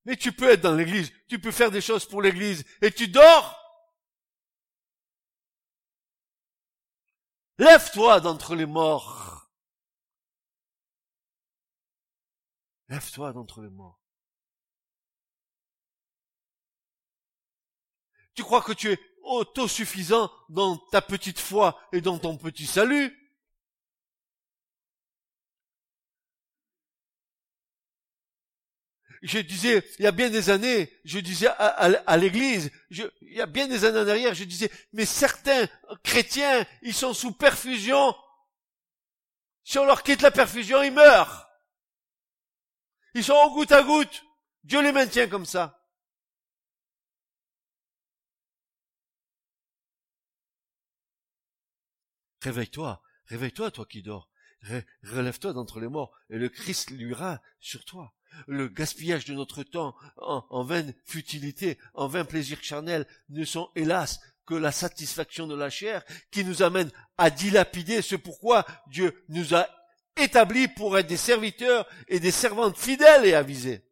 Mais 0.09 0.17
tu 0.17 0.33
peux 0.33 0.49
être 0.49 0.63
dans 0.63 0.75
l'église, 0.75 1.13
tu 1.29 1.39
peux 1.39 1.53
faire 1.53 1.71
des 1.71 1.83
choses 1.83 2.07
pour 2.07 2.23
l'église, 2.23 2.65
et 2.81 2.91
tu 2.91 3.09
dors. 3.09 3.55
Lève-toi 7.59 8.19
d'entre 8.21 8.55
les 8.55 8.65
morts. 8.65 9.51
Lève-toi 12.89 13.35
d'entre 13.35 13.61
les 13.61 13.69
morts. 13.69 14.01
Tu 18.33 18.43
crois 18.43 18.63
que 18.63 18.73
tu 18.73 18.91
es 18.91 18.99
autosuffisant 19.25 20.33
dans 20.49 20.79
ta 20.91 21.03
petite 21.03 21.39
foi 21.39 21.79
et 21.93 22.01
dans 22.01 22.19
ton 22.19 22.39
petit 22.39 22.67
salut? 22.67 23.15
Je 29.23 29.39
disais, 29.39 29.85
il 29.99 30.05
y 30.05 30.07
a 30.07 30.13
bien 30.13 30.31
des 30.31 30.51
années, 30.51 30.93
je 31.05 31.19
disais 31.19 31.49
à, 31.49 32.17
l'église, 32.17 32.71
il 32.91 33.11
y 33.23 33.41
a 33.41 33.47
bien 33.47 33.67
des 33.67 33.85
années 33.85 33.99
en 33.99 34.09
arrière, 34.09 34.35
je 34.35 34.45
disais, 34.45 34.71
mais 34.93 35.07
certains 35.07 35.67
chrétiens, 36.03 36.65
ils 36.83 36.95
sont 36.95 37.15
sous 37.15 37.33
perfusion. 37.33 38.15
Si 39.65 39.79
on 39.79 39.85
leur 39.85 40.03
quitte 40.03 40.23
la 40.23 40.31
perfusion, 40.31 40.83
ils 40.83 40.93
meurent. 40.93 41.49
Ils 43.15 43.25
sont 43.25 43.35
au 43.35 43.55
goutte 43.55 43.73
à 43.73 43.83
goutte. 43.83 44.25
Dieu 44.65 44.83
les 44.83 44.93
maintient 44.93 45.29
comme 45.29 45.47
ça. 45.47 45.75
Réveille-toi, 52.43 53.03
réveille-toi, 53.27 53.71
toi 53.73 53.87
qui 53.87 54.03
dors. 54.03 54.31
Relève-toi 55.03 55.53
d'entre 55.53 55.81
les 55.81 55.89
morts, 55.89 56.17
et 56.31 56.39
le 56.39 56.49
Christ 56.49 56.91
luira 56.91 57.41
sur 57.61 57.85
toi 57.85 58.15
le 58.47 58.69
gaspillage 58.69 59.25
de 59.25 59.35
notre 59.35 59.63
temps 59.63 59.95
en, 60.17 60.45
en 60.51 60.65
vaine 60.65 60.95
futilité, 61.05 61.79
en 61.95 62.09
vain 62.09 62.25
plaisir 62.25 62.59
charnel, 62.63 63.07
ne 63.31 63.45
sont 63.45 63.69
hélas 63.75 64.21
que 64.47 64.55
la 64.55 64.73
satisfaction 64.73 65.47
de 65.47 65.55
la 65.55 65.71
chair 65.71 66.03
qui 66.31 66.45
nous 66.45 66.63
amène 66.63 66.91
à 67.19 67.31
dilapider 67.31 68.01
ce 68.01 68.17
pourquoi 68.17 68.65
Dieu 68.87 69.25
nous 69.29 69.55
a 69.55 69.69
établis 70.17 70.69
pour 70.69 70.99
être 70.99 71.07
des 71.07 71.17
serviteurs 71.17 71.87
et 72.09 72.19
des 72.19 72.31
servantes 72.31 72.79
fidèles 72.79 73.27
et 73.27 73.35
avisés. 73.35 73.83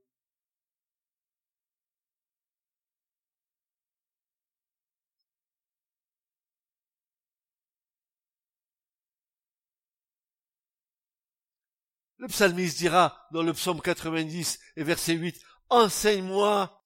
Le 12.26 12.32
psalmiste 12.32 12.78
dira 12.78 13.24
dans 13.30 13.44
le 13.44 13.52
psaume 13.52 13.80
90 13.80 14.58
et 14.74 14.82
verset 14.82 15.12
8, 15.12 15.40
Enseigne-moi 15.68 16.82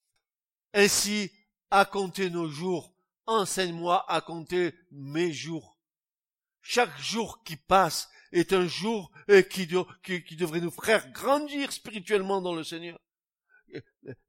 ainsi 0.75 1.33
à 1.71 1.87
compter 1.87 2.29
nos 2.29 2.47
jours, 2.47 2.95
enseigne-moi 3.25 4.05
à 4.13 4.21
compter 4.21 4.75
mes 4.93 5.33
jours. 5.33 5.79
Chaque 6.61 6.95
jour 7.01 7.43
qui 7.43 7.57
passe 7.57 8.11
est 8.33 8.53
un 8.53 8.67
jour 8.67 9.11
qui, 9.49 9.67
devrait 9.67 10.61
nous 10.61 10.71
faire 10.71 11.11
grandir 11.11 11.73
spirituellement 11.73 12.43
dans 12.43 12.55
le 12.55 12.63
Seigneur. 12.63 12.99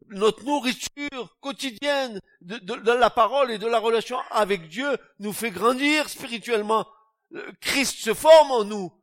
Notre 0.08 0.45
nourriture 0.45 1.38
quotidienne 1.41 2.21
de, 2.39 2.93
la 2.93 3.10
parole 3.10 3.52
et 3.52 3.58
de 3.58 3.67
la 3.67 3.80
relation 3.80 4.17
avec 4.30 4.69
Dieu 4.69 4.97
nous 5.19 5.34
fait 5.34 5.52
grandir 5.52 6.08
spirituellement. 6.08 6.88
Christ 7.60 7.97
se 7.97 8.13
forme 8.13 8.52
en 8.52 8.63
nous. 8.63 9.00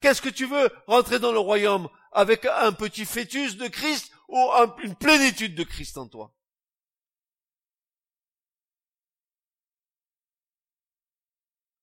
Qu'est-ce 0.00 0.22
que 0.22 0.30
tu 0.30 0.46
veux 0.46 0.70
rentrer 0.86 1.18
dans 1.18 1.32
le 1.32 1.38
royaume 1.38 1.88
avec 2.12 2.46
un 2.46 2.72
petit 2.72 3.04
fœtus 3.04 3.56
de 3.56 3.68
Christ 3.68 4.10
ou 4.28 4.38
une 4.82 4.96
plénitude 4.96 5.54
de 5.54 5.64
Christ 5.64 5.98
en 5.98 6.08
toi? 6.08 6.34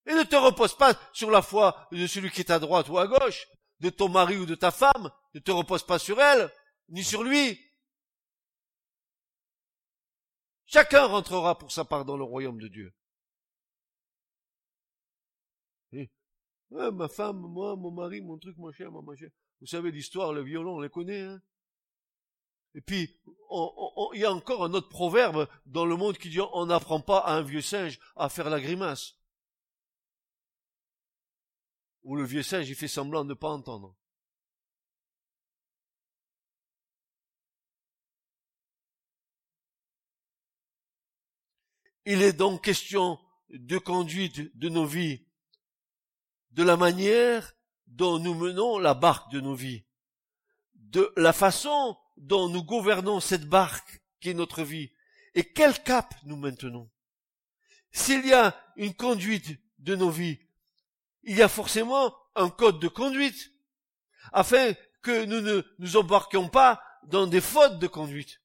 Et 0.07 0.13
ne 0.13 0.23
te 0.23 0.35
repose 0.35 0.75
pas 0.75 0.93
sur 1.11 1.29
la 1.29 1.41
foi 1.41 1.87
de 1.91 2.07
celui 2.07 2.31
qui 2.31 2.39
est 2.39 2.49
à 2.49 2.59
droite 2.59 2.87
ou 2.89 2.97
à 2.97 3.07
gauche, 3.07 3.47
de 3.81 3.89
ton 3.89 4.09
mari 4.09 4.37
ou 4.37 4.45
de 4.45 4.55
ta 4.55 4.71
femme, 4.71 5.11
ne 5.35 5.39
te 5.39 5.51
repose 5.51 5.85
pas 5.85 5.99
sur 5.99 6.19
elle, 6.21 6.51
ni 6.89 7.03
sur 7.03 7.23
lui. 7.23 7.59
Chacun 10.65 11.05
rentrera 11.05 11.57
pour 11.57 11.71
sa 11.71 11.85
part 11.85 12.05
dans 12.05 12.17
le 12.17 12.23
royaume 12.23 12.59
de 12.59 12.67
Dieu. 12.67 12.96
Ma 16.71 17.07
femme, 17.07 17.37
moi, 17.37 17.75
mon 17.75 17.91
mari, 17.91 18.21
mon 18.21 18.37
truc, 18.37 18.57
mon 18.57 18.71
chien, 18.71 18.89
mon 18.89 19.01
machin. 19.01 19.27
Vous 19.61 19.67
savez 19.67 19.91
l'histoire, 19.91 20.33
le 20.33 20.43
violon, 20.43 20.75
on 20.75 20.81
les 20.81 20.89
connaît, 20.89 21.21
hein 21.21 21.41
Et 22.75 22.81
puis, 22.81 23.19
il 24.13 24.19
y 24.19 24.25
a 24.25 24.31
encore 24.31 24.63
un 24.63 24.73
autre 24.73 24.89
proverbe 24.89 25.47
dans 25.65 25.85
le 25.85 25.95
monde 25.95 26.17
qui 26.17 26.29
dit 26.29 26.39
on 26.39 26.65
n'apprend 26.65 27.01
pas 27.01 27.19
à 27.19 27.33
un 27.33 27.41
vieux 27.41 27.61
singe 27.61 27.99
à 28.15 28.29
faire 28.29 28.49
la 28.49 28.59
grimace. 28.59 29.15
Ou 32.03 32.15
le 32.15 32.23
vieux 32.23 32.43
singe, 32.43 32.69
il 32.69 32.75
fait 32.75 32.87
semblant 32.87 33.23
de 33.23 33.29
ne 33.29 33.33
pas 33.33 33.49
entendre. 33.49 33.95
Il 42.05 42.21
est 42.21 42.31
donc 42.31 42.63
question 42.63 43.19
de 43.49 43.77
conduite 43.77 44.57
de 44.57 44.69
nos 44.69 44.85
vies 44.85 45.26
de 46.57 46.63
la 46.63 46.75
manière 46.75 47.53
dont 47.85 48.17
nous 48.17 48.33
menons 48.33 48.79
la 48.79 48.95
barque 48.95 49.31
de 49.31 49.39
nos 49.39 49.53
vies, 49.53 49.85
de 50.73 51.13
la 51.15 51.31
façon 51.31 51.95
dont 52.17 52.49
nous 52.49 52.63
gouvernons 52.63 53.19
cette 53.19 53.45
barque 53.47 54.01
qui 54.19 54.31
est 54.31 54.33
notre 54.33 54.63
vie, 54.63 54.91
et 55.35 55.53
quel 55.53 55.81
cap 55.83 56.15
nous 56.23 56.35
maintenons? 56.35 56.89
S'il 57.91 58.25
y 58.25 58.33
a 58.33 58.59
une 58.75 58.95
conduite 58.95 59.59
de 59.77 59.95
nos 59.95 60.09
vies, 60.09 60.39
il 61.21 61.37
y 61.37 61.43
a 61.43 61.47
forcément 61.47 62.15
un 62.35 62.49
code 62.49 62.79
de 62.79 62.87
conduite. 62.87 63.51
afin 64.33 64.73
que 65.03 65.23
nous 65.25 65.39
ne 65.39 65.61
nous 65.79 65.95
embarquions 65.95 66.49
pas 66.49 66.83
dans 67.03 67.27
des 67.27 67.39
fautes 67.39 67.79
de 67.79 67.87
conduite. 67.87 68.41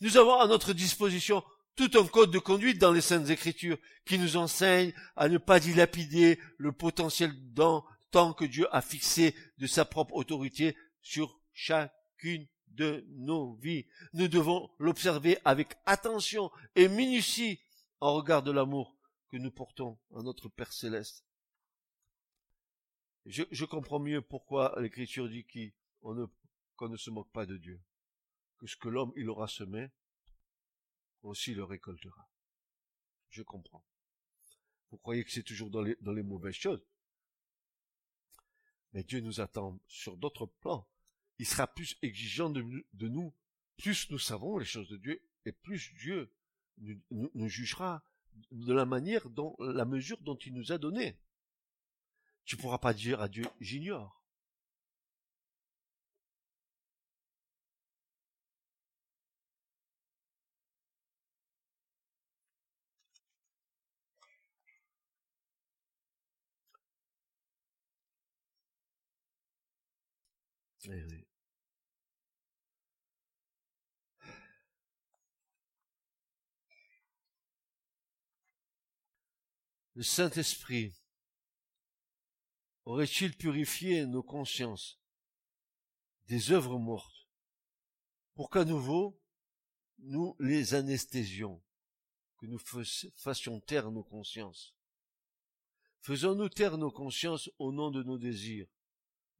Nous 0.00 0.16
avons 0.16 0.40
à 0.40 0.46
notre 0.46 0.72
disposition 0.72 1.44
tout 1.78 1.96
un 1.96 2.06
code 2.08 2.32
de 2.32 2.40
conduite 2.40 2.78
dans 2.78 2.90
les 2.90 3.00
Saintes 3.00 3.30
Écritures 3.30 3.78
qui 4.04 4.18
nous 4.18 4.36
enseigne 4.36 4.92
à 5.14 5.28
ne 5.28 5.38
pas 5.38 5.60
dilapider 5.60 6.40
le 6.56 6.72
potentiel 6.72 7.30
dans 7.54 7.84
tant 8.10 8.32
que 8.32 8.44
Dieu 8.44 8.66
a 8.74 8.82
fixé 8.82 9.32
de 9.58 9.68
sa 9.68 9.84
propre 9.84 10.14
autorité 10.14 10.76
sur 11.02 11.38
chacune 11.52 12.48
de 12.66 13.06
nos 13.10 13.54
vies. 13.54 13.86
Nous 14.12 14.26
devons 14.26 14.68
l'observer 14.80 15.38
avec 15.44 15.76
attention 15.86 16.50
et 16.74 16.88
minutie 16.88 17.60
en 18.00 18.12
regard 18.12 18.42
de 18.42 18.50
l'amour 18.50 18.96
que 19.30 19.36
nous 19.36 19.52
portons 19.52 20.00
à 20.16 20.22
notre 20.22 20.48
Père 20.48 20.72
céleste. 20.72 21.24
Je, 23.24 23.64
comprends 23.64 24.00
mieux 24.00 24.20
pourquoi 24.20 24.74
l'Écriture 24.80 25.28
dit 25.28 25.46
qu'on 26.02 26.14
ne, 26.14 26.26
qu'on 26.74 26.88
ne 26.88 26.96
se 26.96 27.10
moque 27.10 27.30
pas 27.30 27.46
de 27.46 27.56
Dieu, 27.56 27.80
que 28.58 28.66
ce 28.66 28.76
que 28.76 28.88
l'homme 28.88 29.12
il 29.14 29.30
aura 29.30 29.46
semé, 29.46 29.90
aussi 31.22 31.54
le 31.54 31.64
récoltera. 31.64 32.28
Je 33.30 33.42
comprends. 33.42 33.84
Vous 34.90 34.98
croyez 34.98 35.24
que 35.24 35.30
c'est 35.30 35.42
toujours 35.42 35.70
dans 35.70 35.82
les, 35.82 36.22
mauvaises 36.22 36.54
choses 36.54 36.84
Mais 38.92 39.04
Dieu 39.04 39.20
nous 39.20 39.40
attend 39.40 39.78
sur 39.86 40.16
d'autres 40.16 40.46
plans. 40.46 40.88
Il 41.38 41.46
sera 41.46 41.66
plus 41.66 41.96
exigeant 42.02 42.50
de, 42.50 42.62
nous. 43.08 43.34
Plus 43.76 44.10
nous 44.10 44.18
savons 44.18 44.58
les 44.58 44.64
choses 44.64 44.88
de 44.88 44.96
Dieu, 44.96 45.22
et 45.44 45.52
plus 45.52 45.92
Dieu 45.94 46.32
nous 47.10 47.48
jugera 47.48 48.02
de 48.50 48.72
la 48.72 48.86
manière 48.86 49.28
dont, 49.30 49.56
la 49.58 49.84
mesure 49.84 50.20
dont 50.22 50.36
il 50.36 50.54
nous 50.54 50.72
a 50.72 50.78
donné. 50.78 51.18
Tu 52.44 52.56
pourras 52.56 52.78
pas 52.78 52.94
dire 52.94 53.20
à 53.20 53.28
Dieu, 53.28 53.44
j'ignore. 53.60 54.17
Le 79.94 80.02
Saint-Esprit 80.02 80.94
aurait-il 82.84 83.36
purifié 83.36 84.06
nos 84.06 84.22
consciences 84.22 84.98
des 86.28 86.52
œuvres 86.52 86.78
mortes 86.78 87.28
pour 88.34 88.48
qu'à 88.48 88.64
nouveau 88.64 89.20
nous 89.98 90.36
les 90.38 90.74
anesthésions, 90.74 91.62
que 92.38 92.46
nous 92.46 92.60
fassions 93.16 93.60
taire 93.60 93.90
nos 93.90 94.04
consciences? 94.04 94.74
Faisons-nous 96.00 96.48
taire 96.48 96.78
nos 96.78 96.92
consciences 96.92 97.50
au 97.58 97.72
nom 97.72 97.90
de 97.90 98.02
nos 98.02 98.16
désirs, 98.16 98.68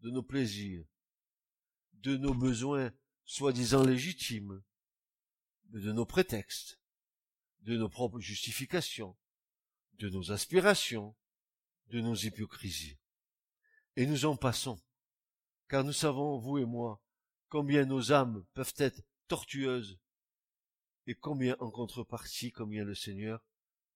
de 0.00 0.10
nos 0.10 0.22
plaisirs, 0.22 0.84
de 2.02 2.16
nos 2.16 2.34
besoins 2.34 2.92
soi-disant 3.24 3.84
légitimes, 3.84 4.62
de 5.70 5.92
nos 5.92 6.06
prétextes, 6.06 6.80
de 7.60 7.76
nos 7.76 7.88
propres 7.88 8.20
justifications, 8.20 9.16
de 9.94 10.08
nos 10.08 10.32
aspirations, 10.32 11.14
de 11.88 12.00
nos 12.00 12.14
hypocrisies. 12.14 12.98
Et 13.96 14.06
nous 14.06 14.24
en 14.24 14.36
passons, 14.36 14.80
car 15.68 15.84
nous 15.84 15.92
savons, 15.92 16.38
vous 16.38 16.58
et 16.58 16.64
moi, 16.64 17.02
combien 17.48 17.84
nos 17.84 18.12
âmes 18.12 18.44
peuvent 18.54 18.74
être 18.78 19.02
tortueuses, 19.26 19.98
et 21.06 21.14
combien 21.14 21.56
en 21.60 21.70
contrepartie, 21.70 22.52
combien 22.52 22.84
le 22.84 22.94
Seigneur 22.94 23.42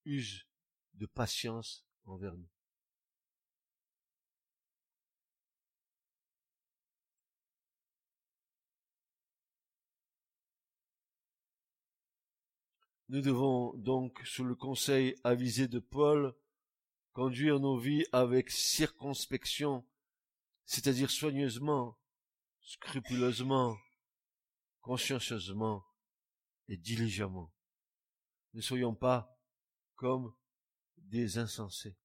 use 0.06 0.46
de 0.94 1.06
patience 1.06 1.86
envers 2.04 2.34
nous. 2.34 2.48
Nous 13.12 13.20
devons 13.20 13.74
donc, 13.74 14.22
sous 14.24 14.42
le 14.42 14.54
conseil 14.54 15.14
avisé 15.22 15.68
de 15.68 15.80
Paul, 15.80 16.34
conduire 17.12 17.60
nos 17.60 17.76
vies 17.76 18.06
avec 18.10 18.50
circonspection, 18.50 19.86
c'est-à-dire 20.64 21.10
soigneusement, 21.10 21.98
scrupuleusement, 22.62 23.76
consciencieusement 24.80 25.84
et 26.68 26.78
diligemment. 26.78 27.52
Ne 28.54 28.62
soyons 28.62 28.94
pas 28.94 29.38
comme 29.94 30.34
des 30.96 31.36
insensés. 31.36 31.98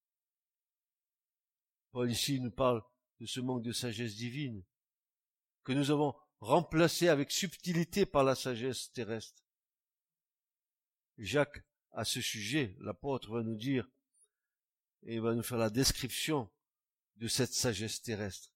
Paul 1.92 2.12
ici 2.12 2.42
nous 2.42 2.52
parle 2.52 2.84
de 3.22 3.26
ce 3.26 3.40
manque 3.40 3.64
de 3.64 3.72
sagesse 3.72 4.16
divine 4.18 4.62
que 5.64 5.72
nous 5.72 5.90
avons 5.90 6.14
remplacé 6.42 7.08
avec 7.08 7.32
subtilité 7.32 8.06
par 8.06 8.26
la 8.26 8.36
sagesse 8.36 8.92
terrestre. 8.92 9.47
Jacques, 11.18 11.64
à 11.94 12.06
ce 12.06 12.22
sujet, 12.22 12.76
l'apôtre 12.80 13.32
va 13.32 13.44
nous 13.44 13.56
dire, 13.56 13.90
et 15.04 15.20
va 15.20 15.34
nous 15.34 15.44
faire 15.44 15.58
la 15.58 15.70
description 15.70 16.50
de 17.16 17.28
cette 17.28 17.54
sagesse 17.54 18.02
terrestre. 18.02 18.50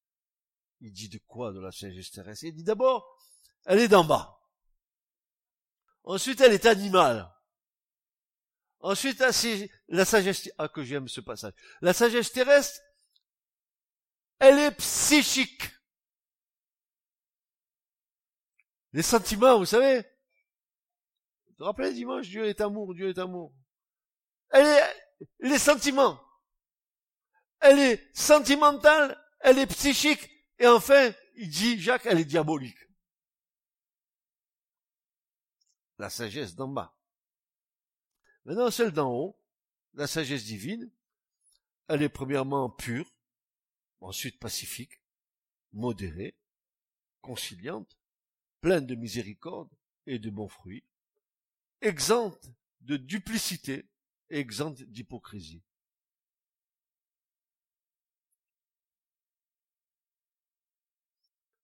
Il 0.80 0.91
dit 0.91 1.10
de 1.10 1.19
quoi 1.19 1.52
de 1.52 1.60
la 1.60 1.71
sagesse 1.71 2.12
terrestre? 2.12 2.45
Il 2.45 2.56
dit 2.56 2.63
d'abord, 2.63 3.17
elle 3.65 3.80
est 3.80 3.88
d'en 3.88 4.04
bas. 4.04 4.39
Ensuite, 6.04 6.41
elle 6.41 6.54
est 6.54 6.65
animale. 6.65 7.32
Ensuite, 8.80 9.19
la 9.19 10.06
sagesse, 10.06 10.50
ah 10.58 10.67
que 10.67 10.84
j'aime 10.84 11.08
ce 11.08 11.21
passage. 11.21 11.54
La 11.82 11.93
sagesse 11.93 12.32
terrestre, 12.32 12.82
elle 14.39 14.58
est 14.58 14.71
psychique. 14.71 15.69
Les 18.93 19.04
sentiments, 19.04 19.60
vous 19.60 19.65
savez, 19.65 20.04
te 21.62 21.65
rappelez 21.65 21.93
dimanche, 21.93 22.28
Dieu 22.28 22.45
est 22.45 22.60
amour, 22.60 22.95
Dieu 22.95 23.10
est 23.10 23.19
amour. 23.19 23.54
Elle 24.50 24.65
est, 24.65 25.28
les 25.41 25.60
sentiments. 25.60 26.19
Elle 27.60 27.78
est 27.78 28.17
sentimentale, 28.17 29.15
elle 29.41 29.60
est 29.60 29.67
psychique, 29.67 30.28
et 30.58 30.65
enfin, 30.65 31.13
il 31.36 31.50
dit, 31.50 31.80
Jacques, 31.80 32.08
elle 32.08 32.19
est 32.19 32.26
diabolique. 32.26 32.80
La 36.00 36.10
sagesse 36.10 36.56
d'en 36.56 36.67
bas. 36.67 36.97
Maintenant, 38.45 38.71
celle 38.71 38.91
d'en 38.91 39.12
haut, 39.13 39.39
la 39.93 40.08
sagesse 40.08 40.45
divine, 40.45 40.91
elle 41.88 42.02
est 42.02 42.10
premièrement 42.10 42.72
pure, 42.72 43.14
ensuite 43.99 44.39
pacifique, 44.39 45.03
modérée, 45.74 46.36
conciliante, 47.22 47.99
pleine 48.62 48.88
de 48.88 48.95
miséricorde 48.95 49.70
et 50.07 50.18
de 50.18 50.32
bons 50.32 50.47
fruits, 50.47 50.84
exempte 51.82 52.49
de 52.82 52.97
duplicité 52.97 53.89
et 54.29 54.39
exempte 54.39 54.82
d'hypocrisie. 54.84 55.63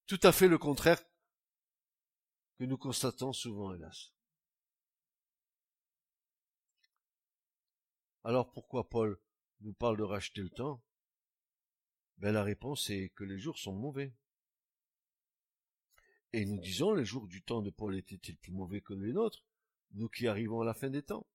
Tout 0.08 0.20
à 0.24 0.32
fait 0.32 0.48
le 0.48 0.58
contraire 0.58 1.02
que 2.58 2.64
nous 2.64 2.78
constatons 2.78 3.34
souvent, 3.34 3.74
hélas. 3.74 4.14
Alors 8.24 8.52
pourquoi 8.52 8.90
Paul 8.90 9.20
nous 9.62 9.74
parle 9.74 9.98
de 9.98 10.04
racheter 10.04 10.42
le 10.42 10.50
temps? 10.50 10.82
Ben, 12.18 12.32
La 12.32 12.44
réponse 12.44 12.90
est 12.90 13.10
que 13.10 13.24
les 13.24 13.38
jours 13.38 13.58
sont 13.58 13.74
mauvais. 13.74 14.14
Et 16.34 16.46
nous 16.46 16.60
disons, 16.60 16.94
les 16.94 17.06
jours 17.06 17.28
du 17.28 17.42
temps 17.42 17.62
de 17.62 17.70
Paul 17.70 17.96
étaient-ils 17.96 18.38
plus 18.38 18.52
mauvais 18.52 18.82
que 18.82 18.94
les 18.94 19.14
nôtres? 19.14 19.46
Nous 19.94 20.10
qui 20.10 20.28
arrivons 20.28 20.62
à 20.62 20.66
la 20.66 20.74
fin 20.74 20.90
des 20.90 21.04
temps. 21.04 21.26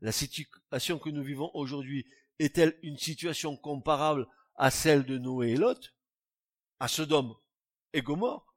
La 0.00 0.12
situation 0.12 0.98
que 0.98 1.10
nous 1.10 1.22
vivons 1.22 1.50
aujourd'hui 1.54 2.06
est-elle 2.38 2.78
une 2.82 2.98
situation 2.98 3.56
comparable 3.56 4.26
à 4.56 4.70
celle 4.70 5.04
de 5.04 5.18
Noé 5.18 5.52
et 5.52 5.56
Lot, 5.56 5.94
à 6.78 6.88
Sodome 6.88 7.34
et 7.92 8.02
Gomorre? 8.02 8.54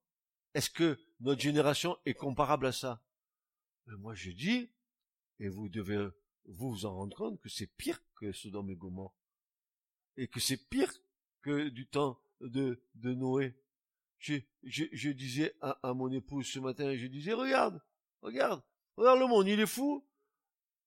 Est-ce 0.54 0.70
que 0.70 1.00
notre 1.20 1.42
génération 1.42 1.98
est 2.06 2.16
comparable 2.16 2.66
à 2.68 2.72
ça? 2.72 3.04
Ben, 3.86 3.96
Moi 3.98 4.16
je 4.16 4.32
dis, 4.32 4.72
et 5.40 5.50
vous 5.50 5.70
devez 5.70 6.08
vous 6.46 6.86
en 6.86 6.96
rendre 6.96 7.16
compte, 7.16 7.40
que 7.40 7.50
c'est 7.50 7.68
pire 7.68 8.02
que 8.16 8.32
Sodome 8.32 8.72
et 8.72 8.76
Gomorre, 8.76 9.16
et 10.16 10.28
que 10.28 10.40
c'est 10.40 10.70
pire 10.70 10.92
que 11.42 11.70
du 11.70 11.88
temps 11.88 12.20
de, 12.42 12.82
Noé. 13.04 13.56
Je, 14.20 15.12
disais 15.12 15.56
à 15.62 15.94
mon 15.94 16.12
épouse 16.12 16.48
ce 16.48 16.60
matin, 16.60 16.96
je 16.96 17.06
disais, 17.06 17.34
regarde, 17.34 17.82
regarde, 18.22 18.64
Regarde 18.98 19.20
le 19.20 19.28
monde, 19.28 19.48
il 19.48 19.60
est 19.60 19.68
fou. 19.68 20.06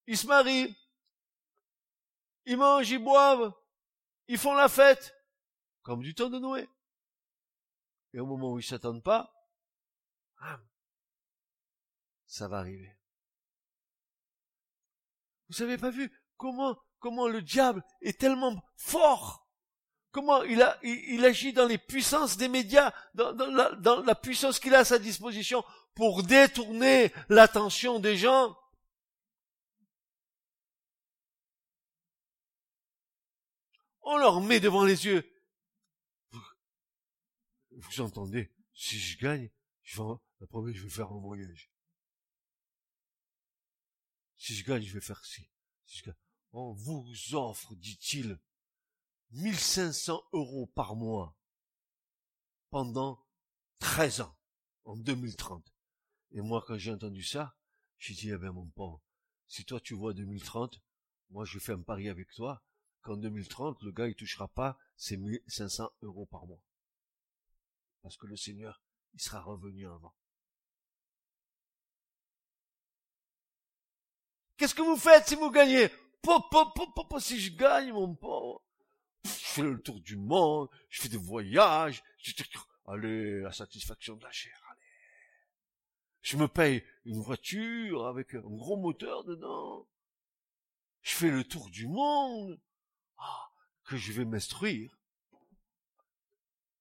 Ils 0.07 0.19
se 0.19 0.27
marient. 0.27 0.77
Ils 2.45 2.57
mangent, 2.57 2.91
ils 2.91 2.99
boivent. 3.03 3.53
Ils 4.27 4.39
font 4.39 4.55
la 4.55 4.69
fête. 4.69 5.15
Comme 5.83 6.03
du 6.03 6.15
temps 6.15 6.29
de 6.29 6.39
Noé. 6.39 6.69
et 8.13 8.21
au 8.21 8.27
moment 8.27 8.53
où 8.53 8.59
ils 8.59 8.65
s'attendent 8.65 9.03
pas, 9.03 9.33
ça 12.27 12.49
va 12.49 12.59
arriver. 12.59 12.99
Vous 15.49 15.63
avez 15.63 15.79
pas 15.79 15.91
vu 15.91 16.13
comment, 16.37 16.77
comment 16.99 17.29
le 17.29 17.43
diable 17.43 17.85
est 18.01 18.19
tellement 18.21 18.61
fort? 18.77 19.50
Comment 20.13 20.43
il, 20.43 20.61
a, 20.61 20.79
il, 20.83 21.25
agit 21.25 21.53
dans 21.53 21.67
les 21.67 21.79
puissances 21.79 22.37
des 22.37 22.49
médias, 22.49 22.93
dans, 23.15 24.03
la, 24.03 24.15
puissance 24.17 24.59
qu'il 24.59 24.75
a 24.75 24.81
à 24.81 24.85
sa 24.85 24.99
disposition 24.99 25.65
pour 25.95 26.25
détourner 26.25 27.13
l'attention 27.29 28.01
des 28.01 28.17
gens 28.17 28.57
On 34.03 34.17
leur 34.17 34.41
met 34.41 34.59
devant 34.59 34.85
les 34.85 35.07
yeux. 35.07 35.25
Vous 37.71 38.01
entendez, 38.01 38.53
si 38.75 38.99
je 38.99 39.17
gagne, 39.19 39.49
je 39.83 40.03
vais, 40.03 40.75
je 40.75 40.83
vais 40.83 40.91
faire 40.91 41.13
un 41.13 41.21
voyage. 41.21 41.71
Si 44.37 44.57
je 44.57 44.65
gagne, 44.65 44.83
je 44.83 44.95
vais 44.95 45.01
faire 45.01 45.25
ci. 45.25 45.49
On 46.53 46.73
vous 46.73 47.07
offre, 47.35 47.77
dit-il, 47.77 48.41
1500 49.33 50.23
euros 50.33 50.67
par 50.67 50.97
mois 50.97 51.37
pendant 52.71 53.25
13 53.79 54.23
ans, 54.23 54.37
en 54.85 54.97
2030. 54.97 55.73
Et 56.33 56.41
moi, 56.41 56.65
quand 56.67 56.79
j'ai 56.79 56.93
entendu 56.93 57.23
ça, 57.23 57.57
j'ai 57.99 58.15
dit, 58.15 58.31
eh 58.31 58.39
bien, 58.39 58.53
mon 58.53 58.67
pauvre, 58.67 59.03
si 59.47 59.65
toi 59.65 59.81
tu 59.81 59.95
vois 59.95 60.15
2030, 60.15 60.81
moi 61.31 61.45
je 61.45 61.59
fais 61.59 61.73
un 61.73 61.83
pari 61.83 62.09
avec 62.09 62.31
toi, 62.33 62.63
qu'en 63.03 63.17
2030, 63.17 63.83
le 63.83 63.93
gars, 63.93 64.09
il 64.09 64.15
touchera 64.15 64.49
pas 64.49 64.79
ses 64.97 65.17
1500 65.17 65.91
euros 66.03 66.27
par 66.27 66.47
mois. 66.47 66.63
Parce 68.03 68.17
que 68.17 68.27
le 68.27 68.37
Seigneur, 68.37 68.83
il 69.15 69.21
sera 69.21 69.41
revenu 69.41 69.87
avant. 69.87 70.15
Qu'est-ce 74.57 74.75
que 74.75 74.83
vous 74.83 74.97
faites 74.97 75.27
si 75.27 75.37
vous 75.37 75.51
gagnez? 75.51 75.89
Pop, 76.23 76.45
pop, 76.51 76.75
pop, 76.75 77.19
si 77.19 77.41
je 77.41 77.57
gagne, 77.57 77.93
mon 77.93 78.15
pauvre. 78.15 78.63
Je 79.25 79.31
fais 79.31 79.63
le 79.63 79.81
tour 79.81 80.01
du 80.01 80.17
monde, 80.17 80.69
je 80.89 81.03
fais 81.03 81.09
des 81.09 81.17
voyages, 81.17 82.03
allez, 82.87 83.41
la 83.41 83.53
satisfaction 83.53 84.17
de 84.17 84.25
la 84.25 84.33
chair, 84.33 84.59
allez. 84.71 84.81
Je 86.23 86.37
me 86.37 86.49
paye 86.49 86.85
une 87.05 87.21
voiture 87.21 88.07
avec 88.07 88.35
un 88.35 88.41
gros 88.41 88.77
moteur 88.77 89.25
dedans. 89.25 89.89
Je 91.03 91.13
fais 91.13 91.31
le 91.31 91.45
tour 91.45 91.71
du 91.71 91.87
monde. 91.87 92.61
Ah, 93.17 93.51
que 93.85 93.97
je 93.97 94.13
vais 94.13 94.25
m'instruire. 94.25 94.97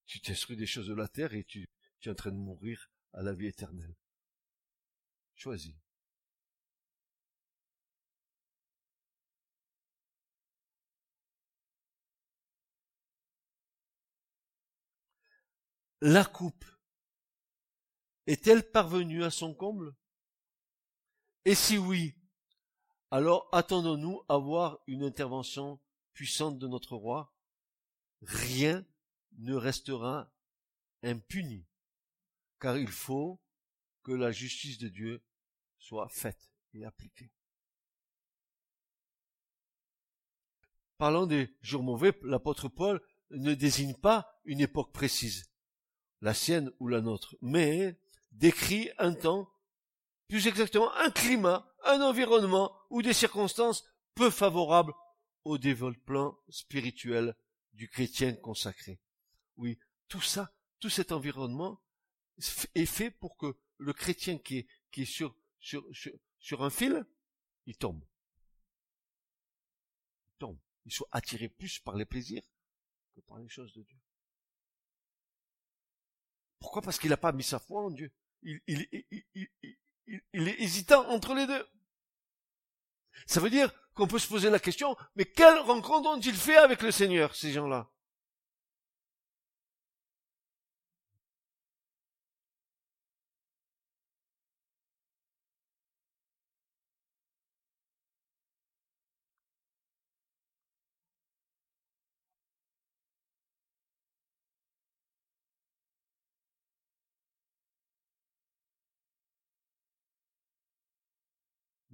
Tu 0.06 0.20
t'instruis 0.20 0.58
des 0.58 0.66
choses 0.66 0.88
de 0.88 0.94
la 0.94 1.08
terre 1.08 1.34
et 1.34 1.44
tu, 1.44 1.70
tu 2.00 2.10
es 2.10 2.12
en 2.12 2.16
train 2.16 2.32
de 2.32 2.36
mourir 2.36 2.90
à 3.14 3.22
la 3.22 3.34
vie 3.34 3.48
éternelle. 3.48 3.96
Choisis. 5.36 5.76
La 16.02 16.24
coupe 16.24 16.64
est-elle 18.26 18.72
parvenue 18.72 19.26
à 19.26 19.30
son 19.30 19.54
comble? 19.54 19.94
Et 21.44 21.56
si 21.56 21.78
oui, 21.78 22.16
alors 23.12 23.50
attendons-nous 23.52 24.22
à 24.30 24.38
voir 24.38 24.80
une 24.88 25.04
intervention 25.04 25.78
puissante 26.14 26.58
de 26.58 26.68
notre 26.68 26.96
roi. 26.96 27.34
Rien 28.22 28.86
ne 29.40 29.56
restera 29.56 30.32
impuni, 31.04 31.68
car 32.62 32.78
il 32.78 32.88
faut 32.88 33.42
que 34.04 34.14
la 34.14 34.32
justice 34.32 34.78
de 34.78 34.88
Dieu 34.88 35.22
soit 35.80 36.08
faite 36.08 36.50
et 36.74 36.86
appliquée. 36.86 37.30
Parlant 40.98 41.28
des 41.28 41.54
jours 41.62 41.84
mauvais, 41.84 42.18
l'apôtre 42.24 42.70
Paul 42.70 43.02
ne 43.32 43.54
désigne 43.54 43.96
pas 43.96 44.40
une 44.46 44.62
époque 44.62 44.94
précise 44.94 45.50
la 46.22 46.34
sienne 46.34 46.72
ou 46.80 46.88
la 46.88 47.02
nôtre, 47.02 47.36
mais 47.42 47.98
décrit 48.32 48.90
un 48.98 49.14
temps, 49.14 49.50
plus 50.28 50.48
exactement 50.48 50.94
un 50.96 51.10
climat, 51.10 51.74
un 51.84 52.02
environnement 52.02 52.76
ou 52.90 53.02
des 53.02 53.14
circonstances 53.14 53.86
peu 54.16 54.30
favorables 54.30 54.94
au 55.44 55.58
développement 55.58 56.38
spirituel 56.50 57.36
du 57.74 57.88
chrétien 57.88 58.34
consacré. 58.34 59.00
Oui, 59.58 59.80
tout 60.08 60.22
ça, 60.22 60.54
tout 60.80 60.90
cet 60.90 61.12
environnement 61.12 61.82
est 62.76 62.86
fait 62.86 63.12
pour 63.12 63.38
que 63.38 63.58
le 63.78 63.94
chrétien 63.94 64.38
qui 64.38 64.68
est, 64.98 65.06
sur, 65.06 65.36
sur 65.60 66.64
un 66.64 66.70
fil, 66.70 67.06
il 67.66 67.78
tombe. 67.78 68.04
Il 70.28 70.34
tombe. 70.38 70.60
Il 70.86 70.92
soit 70.92 71.08
attiré 71.12 71.50
plus 71.50 71.80
par 71.80 71.96
les 71.96 72.06
plaisirs 72.06 72.44
que 73.16 73.22
par 73.22 73.40
les 73.40 73.50
choses 73.50 73.74
de 73.74 73.84
Dieu. 73.84 73.98
Pourquoi? 76.60 76.82
Parce 76.82 77.00
qu'il 77.00 77.10
n'a 77.10 77.18
pas 77.18 77.32
mis 77.32 77.44
sa 77.44 77.60
foi 77.60 77.84
en 77.84 77.90
Dieu. 77.90 78.12
Il, 78.44 78.60
il, 78.68 80.48
est 80.48 80.62
hésitant 80.62 81.08
entre 81.10 81.34
les 81.34 81.48
deux. 81.48 81.68
Ça 83.26 83.40
veut 83.40 83.50
dire 83.50 83.72
qu'on 83.94 84.08
peut 84.08 84.20
se 84.20 84.28
poser 84.28 84.50
la 84.50 84.60
question, 84.60 84.96
mais 85.16 85.26
quelle 85.26 85.60
rencontre 85.60 86.10
ont-ils 86.10 86.36
fait 86.36 86.58
avec 86.58 86.82
le 86.82 86.92
Seigneur, 86.92 87.36
ces 87.36 87.52
gens-là? 87.52 87.90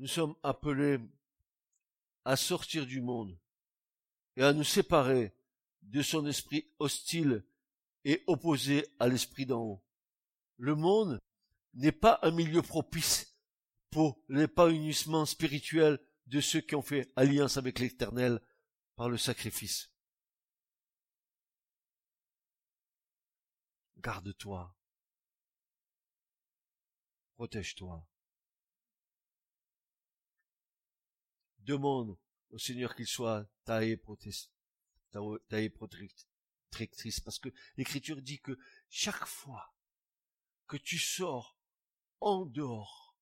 Nous 0.05 0.09
sommes 0.09 0.35
appelés 0.43 0.99
à 2.25 2.35
sortir 2.35 2.85
du 2.85 3.01
monde 3.01 3.35
et 4.35 4.43
à 4.43 4.53
nous 4.53 4.63
séparer 4.63 5.35
de 5.81 6.03
son 6.03 6.27
esprit 6.27 6.71
hostile 6.77 7.43
et 8.03 8.23
opposé 8.27 8.85
à 8.99 9.07
l'esprit 9.07 9.47
d'en 9.47 9.63
haut. 9.63 9.83
Le 10.57 10.75
monde 10.75 11.19
n'est 11.73 11.91
pas 11.91 12.19
un 12.21 12.29
milieu 12.29 12.61
propice 12.61 13.35
pour 13.89 14.23
l'épanouissement 14.29 15.25
spirituel 15.25 15.99
de 16.27 16.39
ceux 16.39 16.61
qui 16.61 16.75
ont 16.75 16.83
fait 16.83 17.11
alliance 17.15 17.57
avec 17.57 17.79
l'Éternel 17.79 18.39
par 18.95 19.09
le 19.09 19.17
sacrifice. 19.17 19.89
Garde-toi. 23.97 24.71
Protège-toi. 27.37 28.07
Demande 31.65 32.17
au 32.51 32.57
Seigneur 32.57 32.95
qu'il 32.95 33.07
soit 33.07 33.45
taillé 33.65 33.97
protectrice, 33.97 34.49
parce 37.19 37.39
que 37.39 37.49
l'Écriture 37.77 38.21
dit 38.21 38.39
que 38.39 38.57
chaque 38.89 39.25
fois 39.25 39.73
que 40.67 40.77
tu 40.77 40.97
sors 40.97 41.57
en 42.21 42.45
dehors 42.45 43.15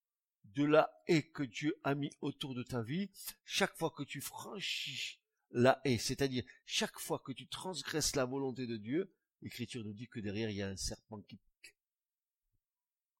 de 0.45 0.63
la 0.63 0.91
haie 1.07 1.29
que 1.31 1.43
Dieu 1.43 1.79
a 1.83 1.95
mis 1.95 2.11
autour 2.21 2.53
de 2.53 2.63
ta 2.63 2.81
vie, 2.81 3.09
chaque 3.45 3.75
fois 3.77 3.91
que 3.91 4.03
tu 4.03 4.21
franchis 4.21 5.19
la 5.51 5.81
haie, 5.83 5.97
c'est-à-dire 5.97 6.43
chaque 6.65 6.99
fois 6.99 7.19
que 7.19 7.31
tu 7.31 7.47
transgresses 7.47 8.15
la 8.15 8.25
volonté 8.25 8.67
de 8.67 8.77
Dieu, 8.77 9.13
l'Écriture 9.41 9.83
nous 9.83 9.93
dit 9.93 10.07
que 10.07 10.19
derrière 10.19 10.49
il 10.49 10.57
y 10.57 10.61
a 10.61 10.69
un 10.69 10.77
serpent 10.77 11.21
qui 11.21 11.37
pique. 11.37 11.75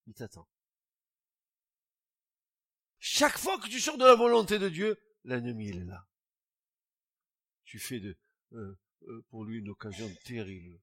Il 0.05 0.13
t'attend. 0.13 0.47
Chaque 2.99 3.37
fois 3.37 3.59
que 3.59 3.67
tu 3.67 3.79
sors 3.79 3.97
de 3.97 4.05
la 4.05 4.15
volonté 4.15 4.59
de 4.59 4.69
Dieu, 4.69 4.99
l'ennemi 5.23 5.69
est 5.69 5.85
là. 5.85 6.07
Tu 7.63 7.79
fais 7.79 7.99
de, 7.99 8.17
euh, 8.53 8.77
euh, 9.07 9.25
pour 9.29 9.45
lui 9.45 9.59
une 9.59 9.69
occasion 9.69 10.09
terrible. 10.25 10.79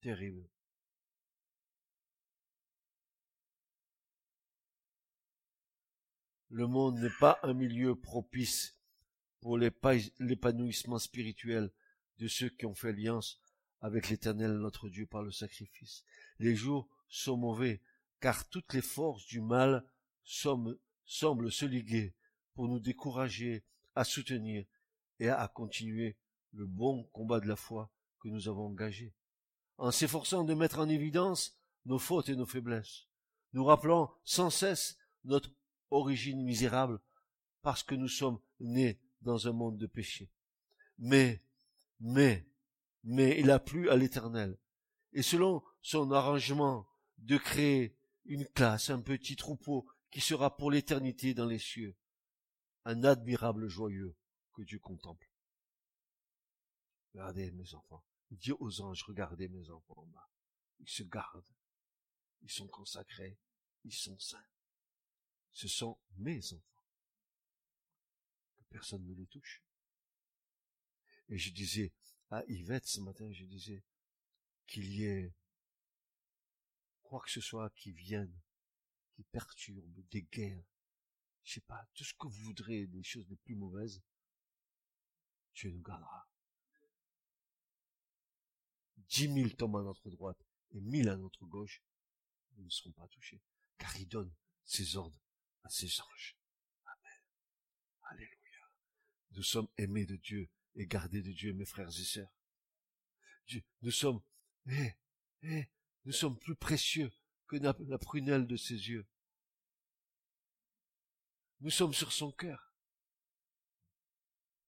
Terrible. 0.00 0.48
Le 6.50 6.66
monde 6.66 6.98
n'est 6.98 7.16
pas 7.20 7.38
un 7.42 7.52
milieu 7.52 7.94
propice 7.94 8.78
pour 9.40 9.58
l'épanouissement 9.58 10.98
spirituel 10.98 11.70
de 12.18 12.26
ceux 12.26 12.48
qui 12.48 12.66
ont 12.66 12.74
fait 12.74 12.88
alliance 12.88 13.40
avec 13.80 14.08
l'Éternel 14.08 14.52
notre 14.52 14.88
Dieu 14.88 15.06
par 15.06 15.22
le 15.22 15.30
sacrifice. 15.30 16.04
Les 16.38 16.56
jours 16.56 16.88
sont 17.08 17.36
mauvais, 17.36 17.82
car 18.20 18.48
toutes 18.48 18.72
les 18.72 18.82
forces 18.82 19.26
du 19.26 19.40
mal 19.40 19.84
semblent 20.24 20.78
se 21.52 21.66
liguer 21.66 22.14
pour 22.58 22.66
nous 22.66 22.80
décourager 22.80 23.62
à 23.94 24.02
soutenir 24.02 24.66
et 25.20 25.28
à 25.28 25.46
continuer 25.46 26.18
le 26.50 26.66
bon 26.66 27.04
combat 27.12 27.38
de 27.38 27.46
la 27.46 27.54
foi 27.54 27.88
que 28.18 28.26
nous 28.26 28.48
avons 28.48 28.66
engagé. 28.66 29.14
en 29.76 29.92
s'efforçant 29.92 30.42
de 30.42 30.54
mettre 30.54 30.80
en 30.80 30.88
évidence 30.88 31.56
nos 31.84 32.00
fautes 32.00 32.30
et 32.30 32.34
nos 32.34 32.46
faiblesses, 32.46 33.06
nous 33.52 33.64
rappelant 33.64 34.12
sans 34.24 34.50
cesse 34.50 34.98
notre 35.22 35.52
origine 35.90 36.42
misérable 36.42 37.00
parce 37.62 37.84
que 37.84 37.94
nous 37.94 38.08
sommes 38.08 38.40
nés 38.58 39.00
dans 39.20 39.46
un 39.46 39.52
monde 39.52 39.78
de 39.78 39.86
péché. 39.86 40.28
Mais, 40.98 41.44
mais, 42.00 42.44
mais 43.04 43.38
il 43.38 43.52
a 43.52 43.60
plu 43.60 43.88
à 43.88 43.94
l'Éternel, 43.94 44.58
et 45.12 45.22
selon 45.22 45.62
son 45.80 46.10
arrangement 46.10 46.88
de 47.18 47.36
créer 47.36 47.96
une 48.24 48.48
classe, 48.48 48.90
un 48.90 49.00
petit 49.00 49.36
troupeau 49.36 49.86
qui 50.10 50.20
sera 50.20 50.56
pour 50.56 50.72
l'éternité 50.72 51.34
dans 51.34 51.46
les 51.46 51.60
cieux, 51.60 51.96
un 52.88 53.04
admirable 53.04 53.68
joyeux 53.68 54.16
que 54.54 54.62
Dieu 54.62 54.78
contemple. 54.78 55.30
Regardez 57.12 57.50
mes 57.50 57.74
enfants, 57.74 58.02
Dieu 58.30 58.54
aux 58.60 58.80
anges, 58.80 59.02
regardez 59.02 59.46
mes 59.48 59.68
enfants 59.68 59.98
en 59.98 60.06
bas. 60.06 60.30
Ils 60.80 60.88
se 60.88 61.02
gardent, 61.02 61.54
ils 62.40 62.50
sont 62.50 62.66
consacrés, 62.66 63.38
ils 63.84 63.94
sont 63.94 64.18
saints. 64.18 64.46
Ce 65.52 65.68
sont 65.68 65.98
mes 66.16 66.40
enfants. 66.54 66.86
Que 68.56 68.64
personne 68.70 69.04
ne 69.04 69.12
les 69.12 69.26
touche. 69.26 69.62
Et 71.28 71.36
je 71.36 71.52
disais 71.52 71.92
à 72.30 72.42
Yvette 72.46 72.86
ce 72.86 73.00
matin, 73.00 73.30
je 73.32 73.44
disais 73.44 73.84
qu'il 74.66 74.90
y 74.94 75.04
ait 75.04 75.34
quoi 77.02 77.20
que 77.20 77.30
ce 77.30 77.42
soit 77.42 77.68
qui 77.74 77.92
vienne, 77.92 78.40
qui 79.12 79.24
perturbe, 79.24 80.00
des 80.08 80.22
guerres, 80.22 80.64
je 81.48 81.54
sais 81.54 81.60
pas, 81.62 81.88
tout 81.94 82.04
ce 82.04 82.12
que 82.12 82.26
vous 82.26 82.44
voudrez, 82.44 82.86
des 82.86 83.02
choses 83.02 83.26
les 83.30 83.36
plus 83.36 83.54
mauvaises, 83.54 84.02
Dieu 85.54 85.70
nous 85.70 85.80
gardera. 85.80 86.28
Dix 88.98 89.28
mille 89.28 89.56
tombent 89.56 89.78
à 89.78 89.82
notre 89.82 90.10
droite 90.10 90.44
et 90.72 90.80
mille 90.82 91.08
à 91.08 91.16
notre 91.16 91.46
gauche, 91.46 91.82
ils 92.58 92.64
ne 92.64 92.68
seront 92.68 92.92
pas 92.92 93.08
touchés, 93.08 93.40
car 93.78 93.96
il 93.96 94.06
donne 94.06 94.30
ses 94.66 94.96
ordres 94.96 95.18
à 95.62 95.70
ses 95.70 96.02
anges. 96.02 96.36
Amen. 96.84 97.22
Alléluia. 98.02 98.70
Nous 99.30 99.42
sommes 99.42 99.68
aimés 99.78 100.04
de 100.04 100.16
Dieu 100.16 100.50
et 100.74 100.86
gardés 100.86 101.22
de 101.22 101.32
Dieu, 101.32 101.54
mes 101.54 101.64
frères 101.64 101.88
et 101.88 102.04
sœurs. 102.04 102.30
nous 103.80 103.90
sommes, 103.90 104.20
eh, 104.66 104.92
eh, 105.44 105.70
nous 106.04 106.12
sommes 106.12 106.38
plus 106.38 106.56
précieux 106.56 107.10
que 107.46 107.56
la 107.56 107.98
prunelle 107.98 108.46
de 108.46 108.56
ses 108.58 108.90
yeux. 108.90 109.08
Nous 111.60 111.70
sommes 111.70 111.94
sur 111.94 112.12
son 112.12 112.30
cœur. 112.30 112.72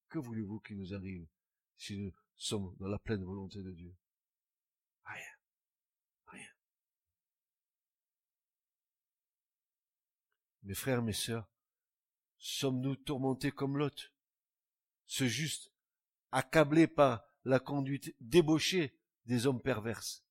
Que 0.09 0.19
voulez-vous 0.19 0.59
qu'il 0.61 0.77
nous 0.77 0.93
arrive 0.93 1.27
si 1.77 1.97
nous 1.97 2.13
sommes 2.37 2.75
dans 2.81 2.89
la 2.89 2.99
pleine 2.99 3.25
volonté 3.25 3.63
de 3.63 3.71
Dieu? 3.71 3.95
Rien. 5.05 5.37
Rien. 6.27 6.49
Mes 10.65 10.75
frères, 10.75 11.03
mes 11.03 11.13
sœurs, 11.13 11.49
sommes-nous 12.39 12.97
tourmentés 12.97 13.53
comme 13.53 13.77
Lot? 13.79 14.13
Ce 15.07 15.29
juste, 15.29 15.73
accablé 16.33 16.89
par 16.89 17.25
la 17.45 17.61
conduite 17.61 18.15
débauchée 18.21 18.99
des 19.27 19.47
hommes 19.47 19.63
perverses? 19.63 20.25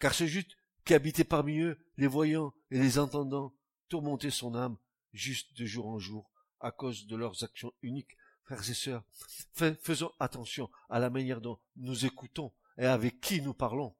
Car 0.00 0.12
ce 0.12 0.26
juste 0.26 0.56
qui 0.84 0.94
habitait 0.94 1.24
parmi 1.24 1.60
eux, 1.60 1.78
les 1.96 2.06
voyant 2.08 2.52
et 2.70 2.78
les 2.78 2.98
entendant, 2.98 3.56
tourmentait 3.88 4.30
son 4.30 4.56
âme 4.56 4.76
juste 5.12 5.56
de 5.58 5.64
jour 5.64 5.86
en 5.86 5.98
jour, 5.98 6.30
à 6.60 6.70
cause 6.70 7.06
de 7.06 7.16
leurs 7.16 7.44
actions 7.44 7.72
uniques. 7.82 8.16
Frères 8.44 8.70
et 8.70 8.74
sœurs, 8.74 9.04
faisons 9.52 10.10
attention 10.18 10.70
à 10.88 10.98
la 10.98 11.10
manière 11.10 11.42
dont 11.42 11.58
nous 11.76 12.06
écoutons 12.06 12.50
et 12.78 12.86
avec 12.86 13.20
qui 13.20 13.42
nous 13.42 13.52
parlons, 13.52 13.94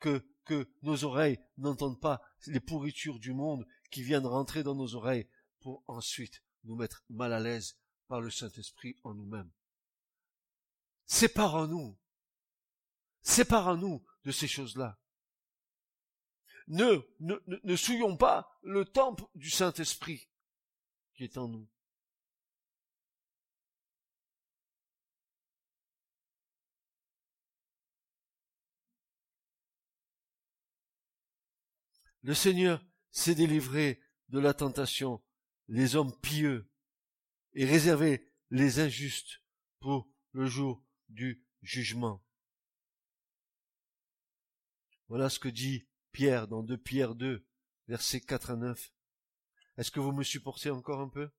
que, 0.00 0.26
que 0.44 0.68
nos 0.82 1.04
oreilles 1.04 1.38
n'entendent 1.58 2.00
pas 2.00 2.20
les 2.46 2.58
pourritures 2.58 3.20
du 3.20 3.32
monde 3.32 3.64
qui 3.92 4.02
viennent 4.02 4.26
rentrer 4.26 4.64
dans 4.64 4.74
nos 4.74 4.96
oreilles 4.96 5.28
pour 5.60 5.84
ensuite 5.86 6.42
nous 6.64 6.74
mettre 6.74 7.04
mal 7.08 7.32
à 7.32 7.38
l'aise 7.38 7.76
par 8.08 8.20
le 8.20 8.30
Saint-Esprit 8.30 8.96
en 9.04 9.14
nous-mêmes. 9.14 9.50
Séparons-nous. 11.06 11.96
Séparons-nous 13.22 14.04
de 14.24 14.32
ces 14.32 14.48
choses-là. 14.48 14.98
Ne, 16.66 17.06
ne, 17.20 17.36
ne 17.46 17.76
souillons 17.76 18.16
pas 18.16 18.58
le 18.62 18.84
temple 18.84 19.24
du 19.34 19.50
Saint-Esprit 19.50 20.28
qui 21.14 21.24
est 21.24 21.38
en 21.38 21.48
nous. 21.48 21.68
Le 32.22 32.32
Seigneur 32.32 32.84
s'est 33.10 33.34
délivré 33.34 34.00
de 34.30 34.38
la 34.38 34.54
tentation, 34.54 35.22
les 35.68 35.94
hommes 35.94 36.18
pieux, 36.20 36.70
et 37.52 37.66
réservé 37.66 38.32
les 38.50 38.80
injustes 38.80 39.42
pour 39.78 40.08
le 40.32 40.46
jour 40.46 40.82
du 41.10 41.44
jugement. 41.62 42.24
Voilà 45.08 45.28
ce 45.28 45.38
que 45.38 45.48
dit 45.48 45.86
Pierre 46.12 46.48
dans 46.48 46.62
2 46.62 46.78
Pierre 46.78 47.14
2, 47.14 47.46
versets 47.88 48.22
4 48.22 48.52
à 48.52 48.56
9. 48.56 48.93
Est-ce 49.76 49.90
que 49.90 50.00
vous 50.00 50.12
me 50.12 50.22
supportez 50.22 50.70
encore 50.70 51.00
un 51.00 51.08
peu? 51.08 51.30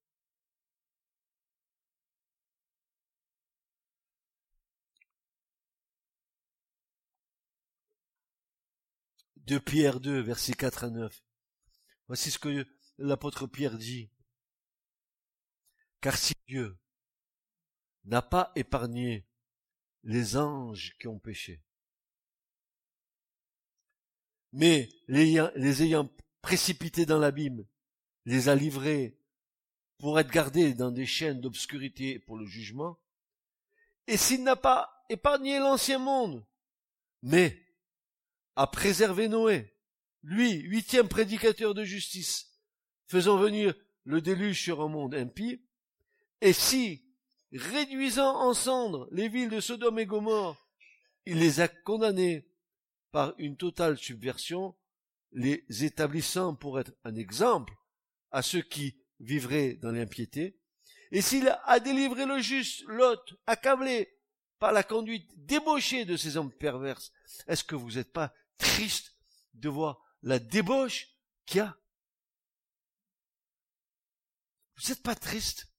De 9.38 9.58
Pierre 9.58 10.00
2, 10.00 10.20
versets 10.22 10.54
4 10.54 10.86
à 10.86 10.90
9. 10.90 11.24
Voici 12.08 12.32
ce 12.32 12.40
que 12.40 12.68
l'apôtre 12.98 13.48
Pierre 13.48 13.78
dit. 13.78 14.12
Car 16.02 16.18
si 16.18 16.34
Dieu 16.48 16.78
n'a 18.04 18.22
pas 18.22 18.52
épargné 18.56 19.28
les 20.04 20.36
anges 20.38 20.96
qui 21.00 21.08
ont 21.08 21.20
péché, 21.20 21.64
mais 24.52 24.90
les, 25.08 25.42
les 25.56 25.84
ayant 25.84 26.10
précipités 26.42 27.06
dans 27.06 27.18
l'abîme, 27.18 27.66
les 28.26 28.50
a 28.50 28.56
livrés 28.56 29.18
pour 29.98 30.20
être 30.20 30.32
gardés 30.32 30.74
dans 30.74 30.92
des 30.92 31.06
chaînes 31.06 31.42
d'obscurité 31.42 32.20
pour 32.20 32.38
le 32.38 32.46
jugement, 32.46 33.00
et 34.08 34.18
s'il 34.18 34.44
n'a 34.44 34.56
pas 34.56 35.06
épargné 35.10 35.60
l'ancien 35.60 36.00
monde, 36.00 36.46
mais 37.22 37.66
a 38.56 38.68
préservé 38.68 39.28
Noé, 39.28 39.74
lui, 40.24 40.54
huitième 40.62 41.08
prédicateur 41.08 41.74
de 41.74 41.84
justice, 41.84 42.52
faisant 43.08 43.38
venir 43.38 43.74
le 44.04 44.22
déluge 44.22 44.62
sur 44.62 44.82
un 44.82 44.88
monde 44.88 45.16
impie, 45.16 45.62
et 46.42 46.54
si, 46.54 47.06
réduisant 47.52 48.36
en 48.36 48.54
cendres 48.54 49.08
les 49.12 49.30
villes 49.30 49.50
de 49.50 49.60
Sodome 49.60 50.00
et 50.00 50.06
Gomorre, 50.06 50.68
il 51.26 51.40
les 51.40 51.60
a 51.60 51.68
condamnés 51.68 52.48
par 53.12 53.34
une 53.38 53.58
totale 53.58 53.98
subversion, 53.98 54.76
les 55.32 55.66
établissant 55.84 56.56
pour 56.56 56.80
être 56.80 56.94
un 57.04 57.16
exemple 57.16 57.74
à 58.36 58.42
ceux 58.42 58.62
qui 58.62 58.98
vivraient 59.22 59.76
dans 59.76 59.92
l'impiété, 59.92 60.60
et 61.12 61.22
s'il 61.22 61.48
a 61.48 61.80
délivré 61.80 62.26
le 62.26 62.40
juste, 62.40 62.84
Lot, 62.88 63.34
accablé 63.48 64.20
par 64.60 64.74
la 64.74 64.84
conduite 64.84 65.32
débauchée 65.38 66.04
de 66.04 66.18
ces 66.18 66.36
hommes 66.36 66.52
perverses, 66.52 67.14
est-ce 67.48 67.64
que 67.64 67.76
vous 67.76 67.92
n'êtes 67.92 68.12
pas 68.12 68.34
triste 68.58 69.16
de 69.54 69.70
voir 69.70 70.04
la 70.22 70.40
débauche 70.40 71.08
qu'il 71.46 71.60
y 71.60 71.62
a? 71.62 71.78
Vous 74.76 74.90
n'êtes 74.90 75.02
pas 75.02 75.16
triste 75.16 75.72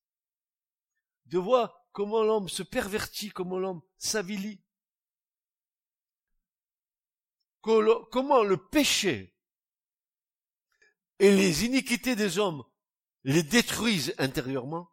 de 1.27 1.37
voir 1.37 1.79
comment 1.93 2.23
l'homme 2.23 2.49
se 2.49 2.63
pervertit, 2.63 3.29
comment 3.29 3.59
l'homme 3.59 3.83
s'avilit? 3.99 4.63
Comment 7.61 8.45
le 8.45 8.57
péché 8.69 9.36
et 11.19 11.35
les 11.35 11.65
iniquités 11.65 12.17
des 12.17 12.39
hommes 12.39 12.65
les 13.25 13.43
détruisent 13.43 14.15
intérieurement 14.19 14.89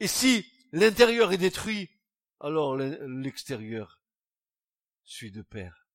Et 0.00 0.06
si 0.06 0.50
l'intérieur 0.72 1.30
est 1.32 1.38
détruit, 1.38 1.90
alors 2.40 2.74
l'extérieur 2.76 4.00
suit 5.04 5.30
de 5.30 5.42
pair. 5.42 5.86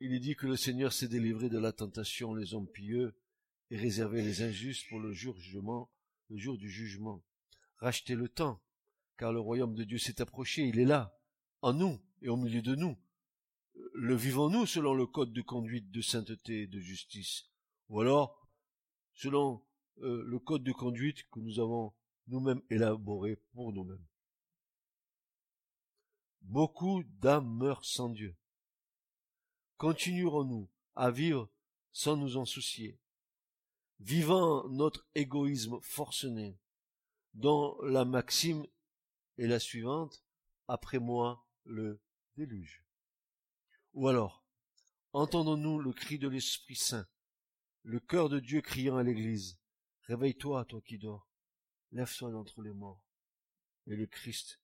Il 0.00 0.12
est 0.12 0.20
dit 0.20 0.36
que 0.36 0.46
le 0.46 0.56
Seigneur 0.56 0.92
s'est 0.92 1.08
délivré 1.08 1.48
de 1.48 1.58
la 1.58 1.72
tentation, 1.72 2.34
les 2.34 2.54
hommes 2.54 2.68
pieux, 2.68 3.16
et 3.70 3.76
réservé 3.76 4.22
les 4.22 4.42
injustes 4.42 4.88
pour 4.88 5.00
le 5.00 5.12
jugement, 5.12 5.90
le 6.30 6.36
jour 6.36 6.56
du 6.56 6.70
jugement. 6.70 7.22
Rachetez 7.78 8.14
le 8.14 8.28
temps, 8.28 8.62
car 9.16 9.32
le 9.32 9.40
royaume 9.40 9.74
de 9.74 9.84
Dieu 9.84 9.98
s'est 9.98 10.20
approché, 10.20 10.66
il 10.66 10.78
est 10.78 10.84
là, 10.84 11.16
en 11.62 11.72
nous 11.72 12.00
et 12.22 12.28
au 12.28 12.36
milieu 12.36 12.62
de 12.62 12.74
nous. 12.74 12.96
le 13.94 14.14
vivons-nous 14.14 14.66
selon 14.66 14.94
le 14.94 15.06
code 15.06 15.32
de 15.32 15.42
conduite 15.42 15.90
de 15.90 16.00
sainteté 16.00 16.62
et 16.62 16.66
de 16.66 16.80
justice? 16.80 17.44
Ou 17.88 18.00
alors, 18.00 18.48
selon 19.14 19.64
euh, 19.98 20.22
le 20.24 20.38
code 20.38 20.62
de 20.62 20.72
conduite 20.72 21.28
que 21.30 21.40
nous 21.40 21.58
avons 21.58 21.92
nous-mêmes 22.28 22.62
élaboré 22.70 23.36
pour 23.52 23.72
nous-mêmes 23.72 24.04
Beaucoup 26.42 27.02
d'âmes 27.20 27.48
meurent 27.48 27.84
sans 27.84 28.08
Dieu. 28.08 28.36
Continuerons-nous 29.76 30.68
à 30.94 31.10
vivre 31.10 31.50
sans 31.92 32.16
nous 32.16 32.36
en 32.36 32.44
soucier, 32.44 32.98
vivant 34.00 34.68
notre 34.68 35.06
égoïsme 35.14 35.78
forcené, 35.82 36.58
dont 37.34 37.80
la 37.82 38.04
maxime 38.04 38.66
est 39.38 39.46
la 39.46 39.58
suivante, 39.58 40.24
après 40.66 40.98
moi 40.98 41.46
le 41.64 42.00
déluge. 42.36 42.84
Ou 43.94 44.08
alors, 44.08 44.44
entendons-nous 45.12 45.80
le 45.80 45.92
cri 45.92 46.18
de 46.18 46.28
l'Esprit 46.28 46.76
Saint, 46.76 47.08
le 47.82 48.00
cœur 48.00 48.28
de 48.28 48.40
Dieu 48.40 48.60
criant 48.60 48.96
à 48.96 49.02
l'Église, 49.02 49.58
Réveille-toi, 50.08 50.64
toi 50.64 50.80
qui 50.80 50.96
dors, 50.96 51.28
lève-toi 51.92 52.30
d'entre 52.30 52.62
les 52.62 52.72
morts, 52.72 53.02
et 53.86 53.94
le 53.94 54.06
Christ 54.06 54.58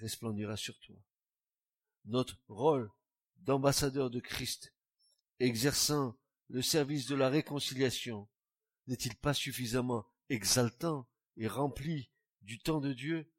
resplendira 0.00 0.56
sur 0.56 0.78
toi. 0.80 0.96
Notre 2.06 2.38
rôle 2.48 2.90
d'ambassadeur 3.36 4.08
de 4.08 4.18
Christ, 4.18 4.72
exerçant 5.40 6.16
le 6.48 6.62
service 6.62 7.06
de 7.06 7.16
la 7.16 7.28
réconciliation, 7.28 8.28
n'est-il 8.88 9.14
pas 9.16 9.34
suffisamment 9.34 10.06
exaltant 10.30 11.06
et 11.36 11.46
rempli 11.46 12.10
du 12.42 12.58
temps 12.58 12.80
de 12.80 12.92
Dieu 12.92 13.30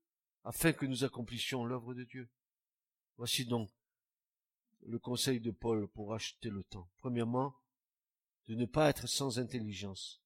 afin 0.44 0.72
que 0.72 0.86
nous 0.86 1.04
accomplissions 1.04 1.66
l'œuvre 1.66 1.94
de 1.94 2.04
Dieu? 2.04 2.30
Voici 3.18 3.46
donc 3.46 3.70
le 4.84 5.00
conseil 5.00 5.42
de 5.42 5.52
Paul 5.52 5.88
pour 5.90 6.14
acheter 6.14 6.50
le 6.50 6.64
temps. 6.64 6.90
Premièrement, 6.98 7.56
de 8.48 8.56
ne 8.56 8.66
pas 8.66 8.90
être 8.90 9.08
sans 9.08 9.40
intelligence, 9.40 10.22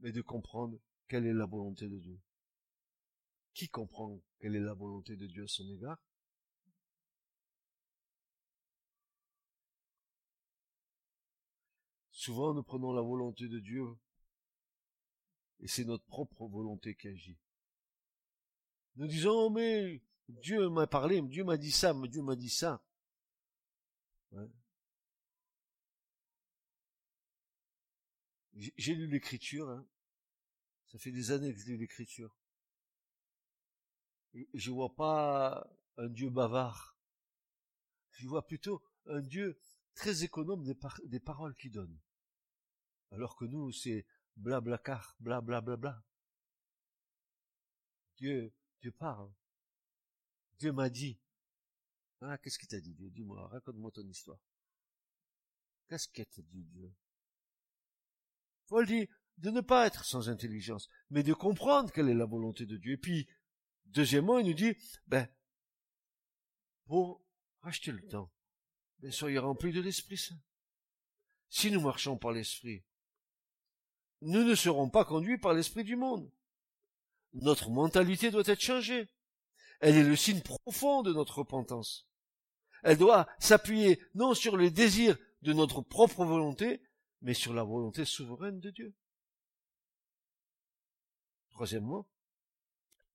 mais 0.00 0.12
de 0.12 0.20
comprendre 0.20 0.78
quelle 1.08 1.26
est 1.26 1.32
la 1.32 1.46
volonté 1.46 1.88
de 1.88 1.98
Dieu. 1.98 2.20
Qui 3.54 3.68
comprend 3.68 4.20
quelle 4.40 4.56
est 4.56 4.60
la 4.60 4.74
volonté 4.74 5.16
de 5.16 5.26
Dieu 5.26 5.44
à 5.44 5.48
son 5.48 5.68
égard? 5.70 5.98
Souvent, 12.10 12.54
nous 12.54 12.62
prenons 12.62 12.92
la 12.92 13.02
volonté 13.02 13.48
de 13.48 13.58
Dieu 13.58 13.84
et 15.62 15.68
c'est 15.68 15.84
notre 15.84 16.04
propre 16.04 16.46
volonté 16.46 16.94
qui 16.96 17.08
agit. 17.08 17.38
Nous 18.96 19.06
disons, 19.06 19.46
oh, 19.46 19.50
mais 19.50 20.02
Dieu 20.28 20.68
m'a 20.68 20.86
parlé, 20.86 21.22
Dieu 21.22 21.44
m'a 21.44 21.56
dit 21.56 21.70
ça, 21.70 21.94
Dieu 22.08 22.20
m'a 22.20 22.36
dit 22.36 22.50
ça. 22.50 22.84
J'ai 28.54 28.94
lu 28.94 29.06
l'écriture, 29.06 29.70
hein. 29.70 29.86
ça 30.88 30.98
fait 30.98 31.12
des 31.12 31.30
années 31.30 31.54
que 31.54 31.60
je 31.60 31.66
lis 31.66 31.78
l'écriture. 31.78 32.36
Je 34.52 34.70
vois 34.70 34.94
pas 34.94 35.70
un 35.96 36.08
Dieu 36.08 36.28
bavard. 36.28 36.98
Je 38.10 38.28
vois 38.28 38.46
plutôt 38.46 38.82
un 39.06 39.20
Dieu 39.20 39.58
très 39.94 40.24
économe 40.24 40.64
des 41.04 41.20
paroles 41.20 41.54
qu'il 41.54 41.70
donne. 41.70 41.98
Alors 43.10 43.36
que 43.36 43.44
nous, 43.44 43.72
c'est 43.72 44.06
blablacar, 44.36 45.16
bla 45.20 45.40
bla 45.40 45.60
bla 45.60 45.76
bla. 45.76 46.04
Dieu, 48.16 48.52
Dieu 48.80 48.92
parle. 48.92 49.32
Dieu 50.58 50.72
m'a 50.72 50.88
dit. 50.88 51.18
Ah, 52.20 52.38
qu'est-ce 52.38 52.58
qu'il 52.58 52.68
t'a 52.68 52.80
dit, 52.80 52.94
Dieu? 52.94 53.10
Dis-moi, 53.10 53.48
raconte-moi 53.48 53.90
ton 53.90 54.06
histoire. 54.06 54.38
Qu'est-ce 55.88 56.08
qu'il 56.08 56.24
t'a 56.24 56.42
dit, 56.42 56.64
Dieu? 56.64 56.94
Paul 58.66 58.86
dit 58.86 59.08
de 59.38 59.50
ne 59.50 59.60
pas 59.60 59.86
être 59.86 60.04
sans 60.04 60.28
intelligence, 60.28 60.88
mais 61.10 61.22
de 61.22 61.32
comprendre 61.32 61.90
quelle 61.90 62.08
est 62.08 62.14
la 62.14 62.26
volonté 62.26 62.66
de 62.66 62.76
Dieu. 62.76 62.92
Et 62.92 62.96
puis, 62.98 63.28
deuxièmement, 63.86 64.38
il 64.38 64.46
nous 64.46 64.54
dit, 64.54 64.76
ben, 65.06 65.28
pour 66.86 67.24
racheter 67.60 67.92
le 67.92 68.06
temps, 68.08 68.30
ben, 69.00 69.10
soyez 69.10 69.38
remplis 69.38 69.72
de 69.72 69.80
l'Esprit 69.80 70.18
Saint. 70.18 70.40
Si 71.48 71.70
nous 71.70 71.80
marchons 71.80 72.16
par 72.16 72.32
l'Esprit, 72.32 72.84
nous 74.22 74.44
ne 74.44 74.54
serons 74.54 74.88
pas 74.88 75.04
conduits 75.04 75.38
par 75.38 75.52
l'esprit 75.52 75.84
du 75.84 75.96
monde. 75.96 76.30
Notre 77.34 77.70
mentalité 77.70 78.30
doit 78.30 78.42
être 78.46 78.60
changée. 78.60 79.08
Elle 79.80 79.96
est 79.96 80.04
le 80.04 80.16
signe 80.16 80.40
profond 80.40 81.02
de 81.02 81.12
notre 81.12 81.38
repentance. 81.38 82.08
Elle 82.84 82.98
doit 82.98 83.26
s'appuyer 83.40 84.00
non 84.14 84.34
sur 84.34 84.56
les 84.56 84.70
désirs 84.70 85.18
de 85.42 85.52
notre 85.52 85.82
propre 85.82 86.24
volonté, 86.24 86.80
mais 87.20 87.34
sur 87.34 87.52
la 87.52 87.64
volonté 87.64 88.04
souveraine 88.04 88.60
de 88.60 88.70
Dieu. 88.70 88.94
Troisièmement, 91.50 92.08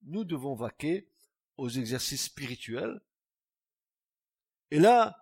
nous 0.03 0.25
devons 0.25 0.55
vaquer 0.55 1.09
aux 1.55 1.69
exercices 1.69 2.25
spirituels. 2.25 3.01
Et 4.71 4.79
là, 4.79 5.17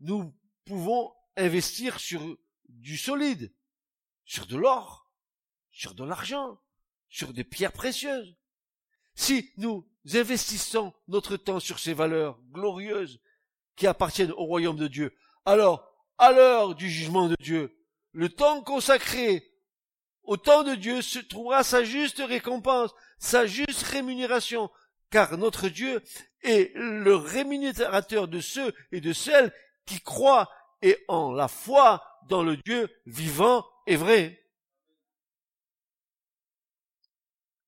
nous 0.00 0.32
pouvons 0.64 1.12
investir 1.36 1.98
sur 1.98 2.36
du 2.68 2.96
solide, 2.96 3.52
sur 4.24 4.46
de 4.46 4.56
l'or, 4.56 5.10
sur 5.70 5.94
de 5.94 6.04
l'argent, 6.04 6.58
sur 7.08 7.32
des 7.32 7.44
pierres 7.44 7.72
précieuses. 7.72 8.36
Si 9.14 9.52
nous 9.56 9.86
investissons 10.12 10.94
notre 11.08 11.36
temps 11.36 11.60
sur 11.60 11.78
ces 11.78 11.92
valeurs 11.92 12.38
glorieuses 12.50 13.20
qui 13.76 13.86
appartiennent 13.86 14.32
au 14.32 14.44
royaume 14.44 14.76
de 14.76 14.88
Dieu, 14.88 15.14
alors, 15.44 15.88
à 16.18 16.32
l'heure 16.32 16.74
du 16.74 16.88
jugement 16.88 17.28
de 17.28 17.36
Dieu, 17.40 17.76
le 18.12 18.28
temps 18.28 18.62
consacré 18.62 19.52
au 20.22 20.36
temps 20.36 20.62
de 20.62 20.74
Dieu 20.74 21.02
se 21.02 21.18
trouvera 21.18 21.64
sa 21.64 21.82
juste 21.82 22.22
récompense, 22.24 22.94
sa 23.18 23.46
juste 23.46 23.82
rémunération, 23.82 24.70
car 25.10 25.36
notre 25.36 25.68
Dieu 25.68 26.02
est 26.42 26.72
le 26.74 27.16
rémunérateur 27.16 28.28
de 28.28 28.40
ceux 28.40 28.72
et 28.92 29.00
de 29.00 29.12
celles 29.12 29.52
qui 29.84 30.00
croient 30.00 30.50
et 30.80 30.96
en 31.08 31.32
la 31.32 31.48
foi 31.48 32.02
dans 32.28 32.42
le 32.42 32.56
Dieu 32.56 32.88
vivant 33.06 33.66
et 33.86 33.96
vrai. 33.96 34.38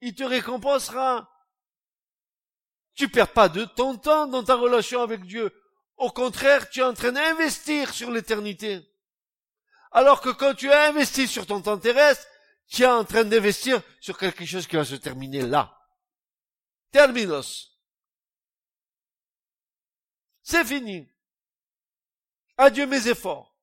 Il 0.00 0.14
te 0.14 0.22
récompensera. 0.22 1.30
Tu 2.94 3.08
perds 3.08 3.32
pas 3.32 3.48
de 3.48 3.64
ton 3.64 3.96
temps 3.96 4.26
dans 4.26 4.44
ta 4.44 4.54
relation 4.54 5.02
avec 5.02 5.24
Dieu. 5.24 5.52
Au 5.96 6.10
contraire, 6.10 6.68
tu 6.70 6.80
es 6.80 6.84
en 6.84 6.94
train 6.94 7.12
d'investir 7.12 7.92
sur 7.92 8.10
l'éternité. 8.10 8.88
Alors 9.90 10.20
que 10.20 10.30
quand 10.30 10.54
tu 10.54 10.70
as 10.70 10.88
investi 10.88 11.26
sur 11.26 11.46
ton 11.46 11.62
temps 11.62 11.78
terrestre, 11.78 12.26
tu 12.68 12.82
es 12.82 12.86
en 12.86 13.04
train 13.04 13.24
d'investir 13.24 13.82
sur 14.00 14.18
quelque 14.18 14.44
chose 14.44 14.66
qui 14.66 14.76
va 14.76 14.84
se 14.84 14.96
terminer 14.96 15.42
là. 15.42 15.76
Terminos. 16.90 17.78
C'est 20.42 20.64
fini. 20.64 21.08
Adieu 22.56 22.86
mes 22.86 23.08
efforts. 23.08 23.53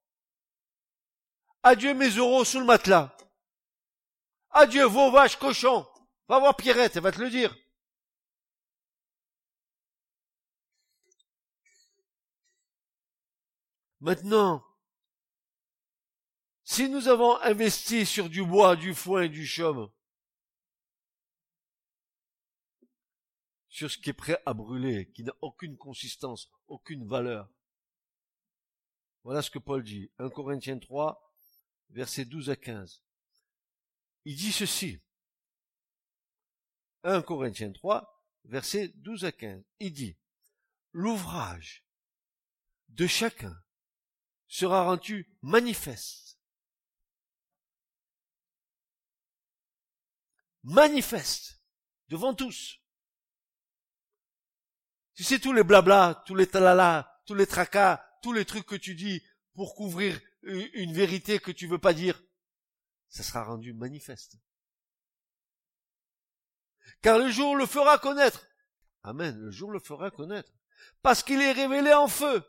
Adieu 1.63 1.93
mes 1.93 2.09
euros 2.09 2.43
sous 2.43 2.59
le 2.59 2.65
matelas. 2.65 3.15
Adieu 4.49 4.85
vos 4.85 5.11
vaches 5.11 5.37
cochons. 5.37 5.87
Va 6.27 6.39
voir 6.39 6.55
Pierrette, 6.55 6.95
elle 6.95 7.03
va 7.03 7.11
te 7.11 7.21
le 7.21 7.29
dire. 7.29 7.55
Maintenant, 13.99 14.65
si 16.63 16.89
nous 16.89 17.07
avons 17.07 17.37
investi 17.41 18.05
sur 18.05 18.29
du 18.29 18.43
bois, 18.43 18.75
du 18.75 18.95
foin 18.95 19.23
et 19.23 19.29
du 19.29 19.45
chaume, 19.45 19.91
sur 23.69 23.91
ce 23.91 23.99
qui 23.99 24.09
est 24.09 24.13
prêt 24.13 24.41
à 24.45 24.53
brûler, 24.53 25.11
qui 25.11 25.23
n'a 25.23 25.33
aucune 25.41 25.77
consistance, 25.77 26.49
aucune 26.67 27.07
valeur. 27.07 27.47
Voilà 29.23 29.41
ce 29.43 29.51
que 29.51 29.59
Paul 29.59 29.83
dit. 29.83 30.11
1 30.17 30.29
Corinthiens 30.29 30.79
3, 30.79 31.30
versets 31.91 32.25
12 32.25 32.49
à 32.49 32.55
15. 32.55 33.03
Il 34.25 34.35
dit 34.35 34.51
ceci. 34.51 35.01
1 37.03 37.21
Corinthiens 37.23 37.71
3, 37.71 38.27
versets 38.45 38.89
12 38.95 39.25
à 39.25 39.31
15. 39.31 39.63
Il 39.79 39.93
dit, 39.93 40.17
l'ouvrage 40.91 41.83
de 42.89 43.07
chacun 43.07 43.55
sera 44.47 44.83
rendu 44.83 45.27
manifeste. 45.41 46.39
Manifeste 50.63 51.61
devant 52.09 52.35
tous. 52.35 52.77
Si 55.15 55.23
c'est 55.23 55.39
tous 55.39 55.53
les 55.53 55.63
blabla, 55.63 56.23
tous 56.27 56.35
les 56.35 56.47
talala, 56.47 57.21
tous 57.25 57.33
les 57.33 57.47
tracas, 57.47 58.05
tous 58.21 58.33
les 58.33 58.45
trucs 58.45 58.65
que 58.65 58.75
tu 58.75 58.93
dis 58.93 59.23
pour 59.53 59.75
couvrir 59.75 60.19
une 60.43 60.93
vérité 60.93 61.39
que 61.39 61.51
tu 61.51 61.67
veux 61.67 61.79
pas 61.79 61.93
dire, 61.93 62.21
ça 63.09 63.23
sera 63.23 63.43
rendu 63.43 63.73
manifeste. 63.73 64.37
Car 67.01 67.19
le 67.19 67.29
jour 67.29 67.55
le 67.55 67.65
fera 67.65 67.97
connaître. 67.97 68.47
Amen, 69.03 69.37
le 69.37 69.51
jour 69.51 69.71
le 69.71 69.79
fera 69.79 70.11
connaître. 70.11 70.51
Parce 71.01 71.23
qu'il 71.23 71.41
est 71.41 71.51
révélé 71.51 71.93
en 71.93 72.07
feu. 72.07 72.43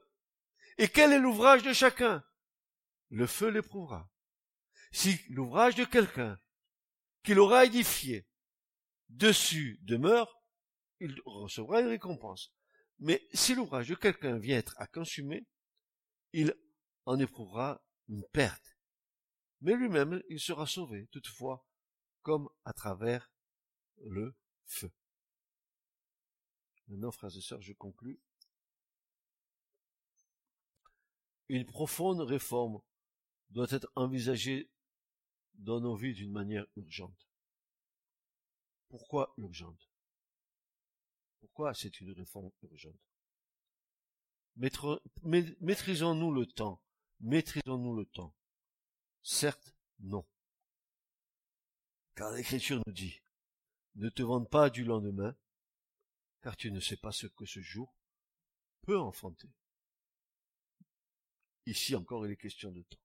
Et 0.79 0.89
quel 0.89 1.13
est 1.13 1.19
l'ouvrage 1.19 1.63
de 1.63 1.73
chacun? 1.73 2.25
Le 3.11 3.27
feu 3.27 3.49
l'éprouvera. 3.49 4.11
Si 4.91 5.21
l'ouvrage 5.31 5.75
de 5.75 5.85
quelqu'un 5.85 6.39
qu'il 7.23 7.39
aura 7.39 7.65
édifié 7.65 8.27
dessus 9.09 9.79
demeure, 9.83 10.43
il 11.01 11.21
recevra 11.25 11.81
une 11.81 11.89
récompense. 11.89 12.55
Mais 12.99 13.27
si 13.33 13.55
l'ouvrage 13.55 13.89
de 13.89 13.95
quelqu'un 13.95 14.39
vient 14.39 14.59
être 14.59 14.75
à 14.79 14.87
consumer, 14.87 15.47
il 16.33 16.55
en 17.07 17.19
éprouvera 17.19 17.85
une 18.09 18.25
perte. 18.33 18.77
Mais 19.61 19.75
lui-même, 19.75 20.23
il 20.29 20.41
sera 20.41 20.67
sauvé, 20.67 21.07
toutefois, 21.09 21.67
comme 22.23 22.49
à 22.65 22.73
travers 22.73 23.33
le 24.05 24.35
feu. 24.67 24.93
Maintenant, 26.89 27.13
frères 27.13 27.37
et 27.37 27.41
sœurs, 27.41 27.63
je 27.63 27.73
conclus. 27.73 28.21
Une 31.49 31.67
profonde 31.67 32.21
réforme 32.21 32.81
doit 33.51 33.71
être 33.71 33.91
envisagée 33.95 34.71
dans 35.55 35.81
nos 35.81 35.95
vies 35.95 36.15
d'une 36.15 36.33
manière 36.33 36.67
urgente. 36.77 37.29
Pourquoi 38.89 39.33
urgente? 39.37 39.91
Pourquoi 41.41 41.75
c'est 41.75 42.01
une 42.01 42.13
réforme 42.13 42.51
urgente? 42.63 43.01
Maîtrisons-nous 44.57 46.33
le 46.33 46.47
temps 46.47 46.83
Maîtrisons-nous 47.23 47.95
le 47.95 48.05
temps? 48.05 48.35
Certes, 49.23 49.77
non. 50.01 50.27
Car 52.17 52.33
l'Écriture 52.33 52.83
nous 52.85 52.93
dit, 52.93 53.23
ne 53.95 54.09
te 54.09 54.23
vante 54.23 54.51
pas 54.51 54.71
du 54.71 54.85
lendemain, 54.85 55.37
car 56.43 56.57
tu 56.57 56.73
ne 56.73 56.81
sais 56.81 56.97
pas 56.97 57.13
ce 57.13 57.29
que 57.29 57.47
ce 57.47 57.61
jour 57.61 57.95
peut 58.83 58.99
enfanter. 58.99 59.49
Ici 61.67 61.95
encore 61.95 62.27
il 62.27 62.33
est 62.33 62.37
question 62.37 62.73
de 62.73 62.83
temps. 62.83 62.99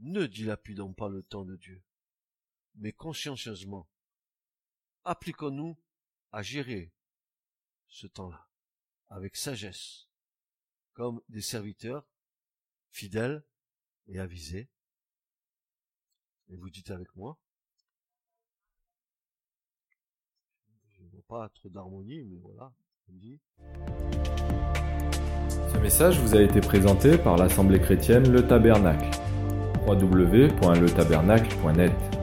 Ne 0.00 0.26
dilapidons 0.26 0.92
pas 0.92 1.08
le 1.08 1.22
temps 1.22 1.46
de 1.46 1.56
Dieu, 1.56 1.82
mais 2.74 2.92
consciencieusement, 2.92 3.88
appliquons-nous 5.04 5.82
à 6.32 6.42
gérer 6.42 6.92
ce 7.88 8.06
temps-là 8.06 8.46
avec 9.08 9.36
sagesse, 9.36 10.08
comme 10.92 11.22
des 11.28 11.42
serviteurs 11.42 12.09
fidèles 12.90 13.44
et 14.06 14.18
avisés. 14.18 14.68
Et 16.48 16.56
vous 16.56 16.70
dites 16.70 16.90
avec 16.90 17.14
moi, 17.14 17.38
je 20.88 21.04
vois 21.04 21.22
pas 21.28 21.48
trop 21.50 21.68
d'harmonie, 21.68 22.24
mais 22.24 22.38
voilà. 22.38 22.72
Ce 25.72 25.78
message 25.78 26.18
vous 26.20 26.34
a 26.34 26.42
été 26.42 26.60
présenté 26.60 27.16
par 27.18 27.36
l'Assemblée 27.36 27.80
chrétienne 27.80 28.30
Le 28.30 28.46
Tabernacle. 28.46 29.10
www.letabernacle.net 29.86 32.19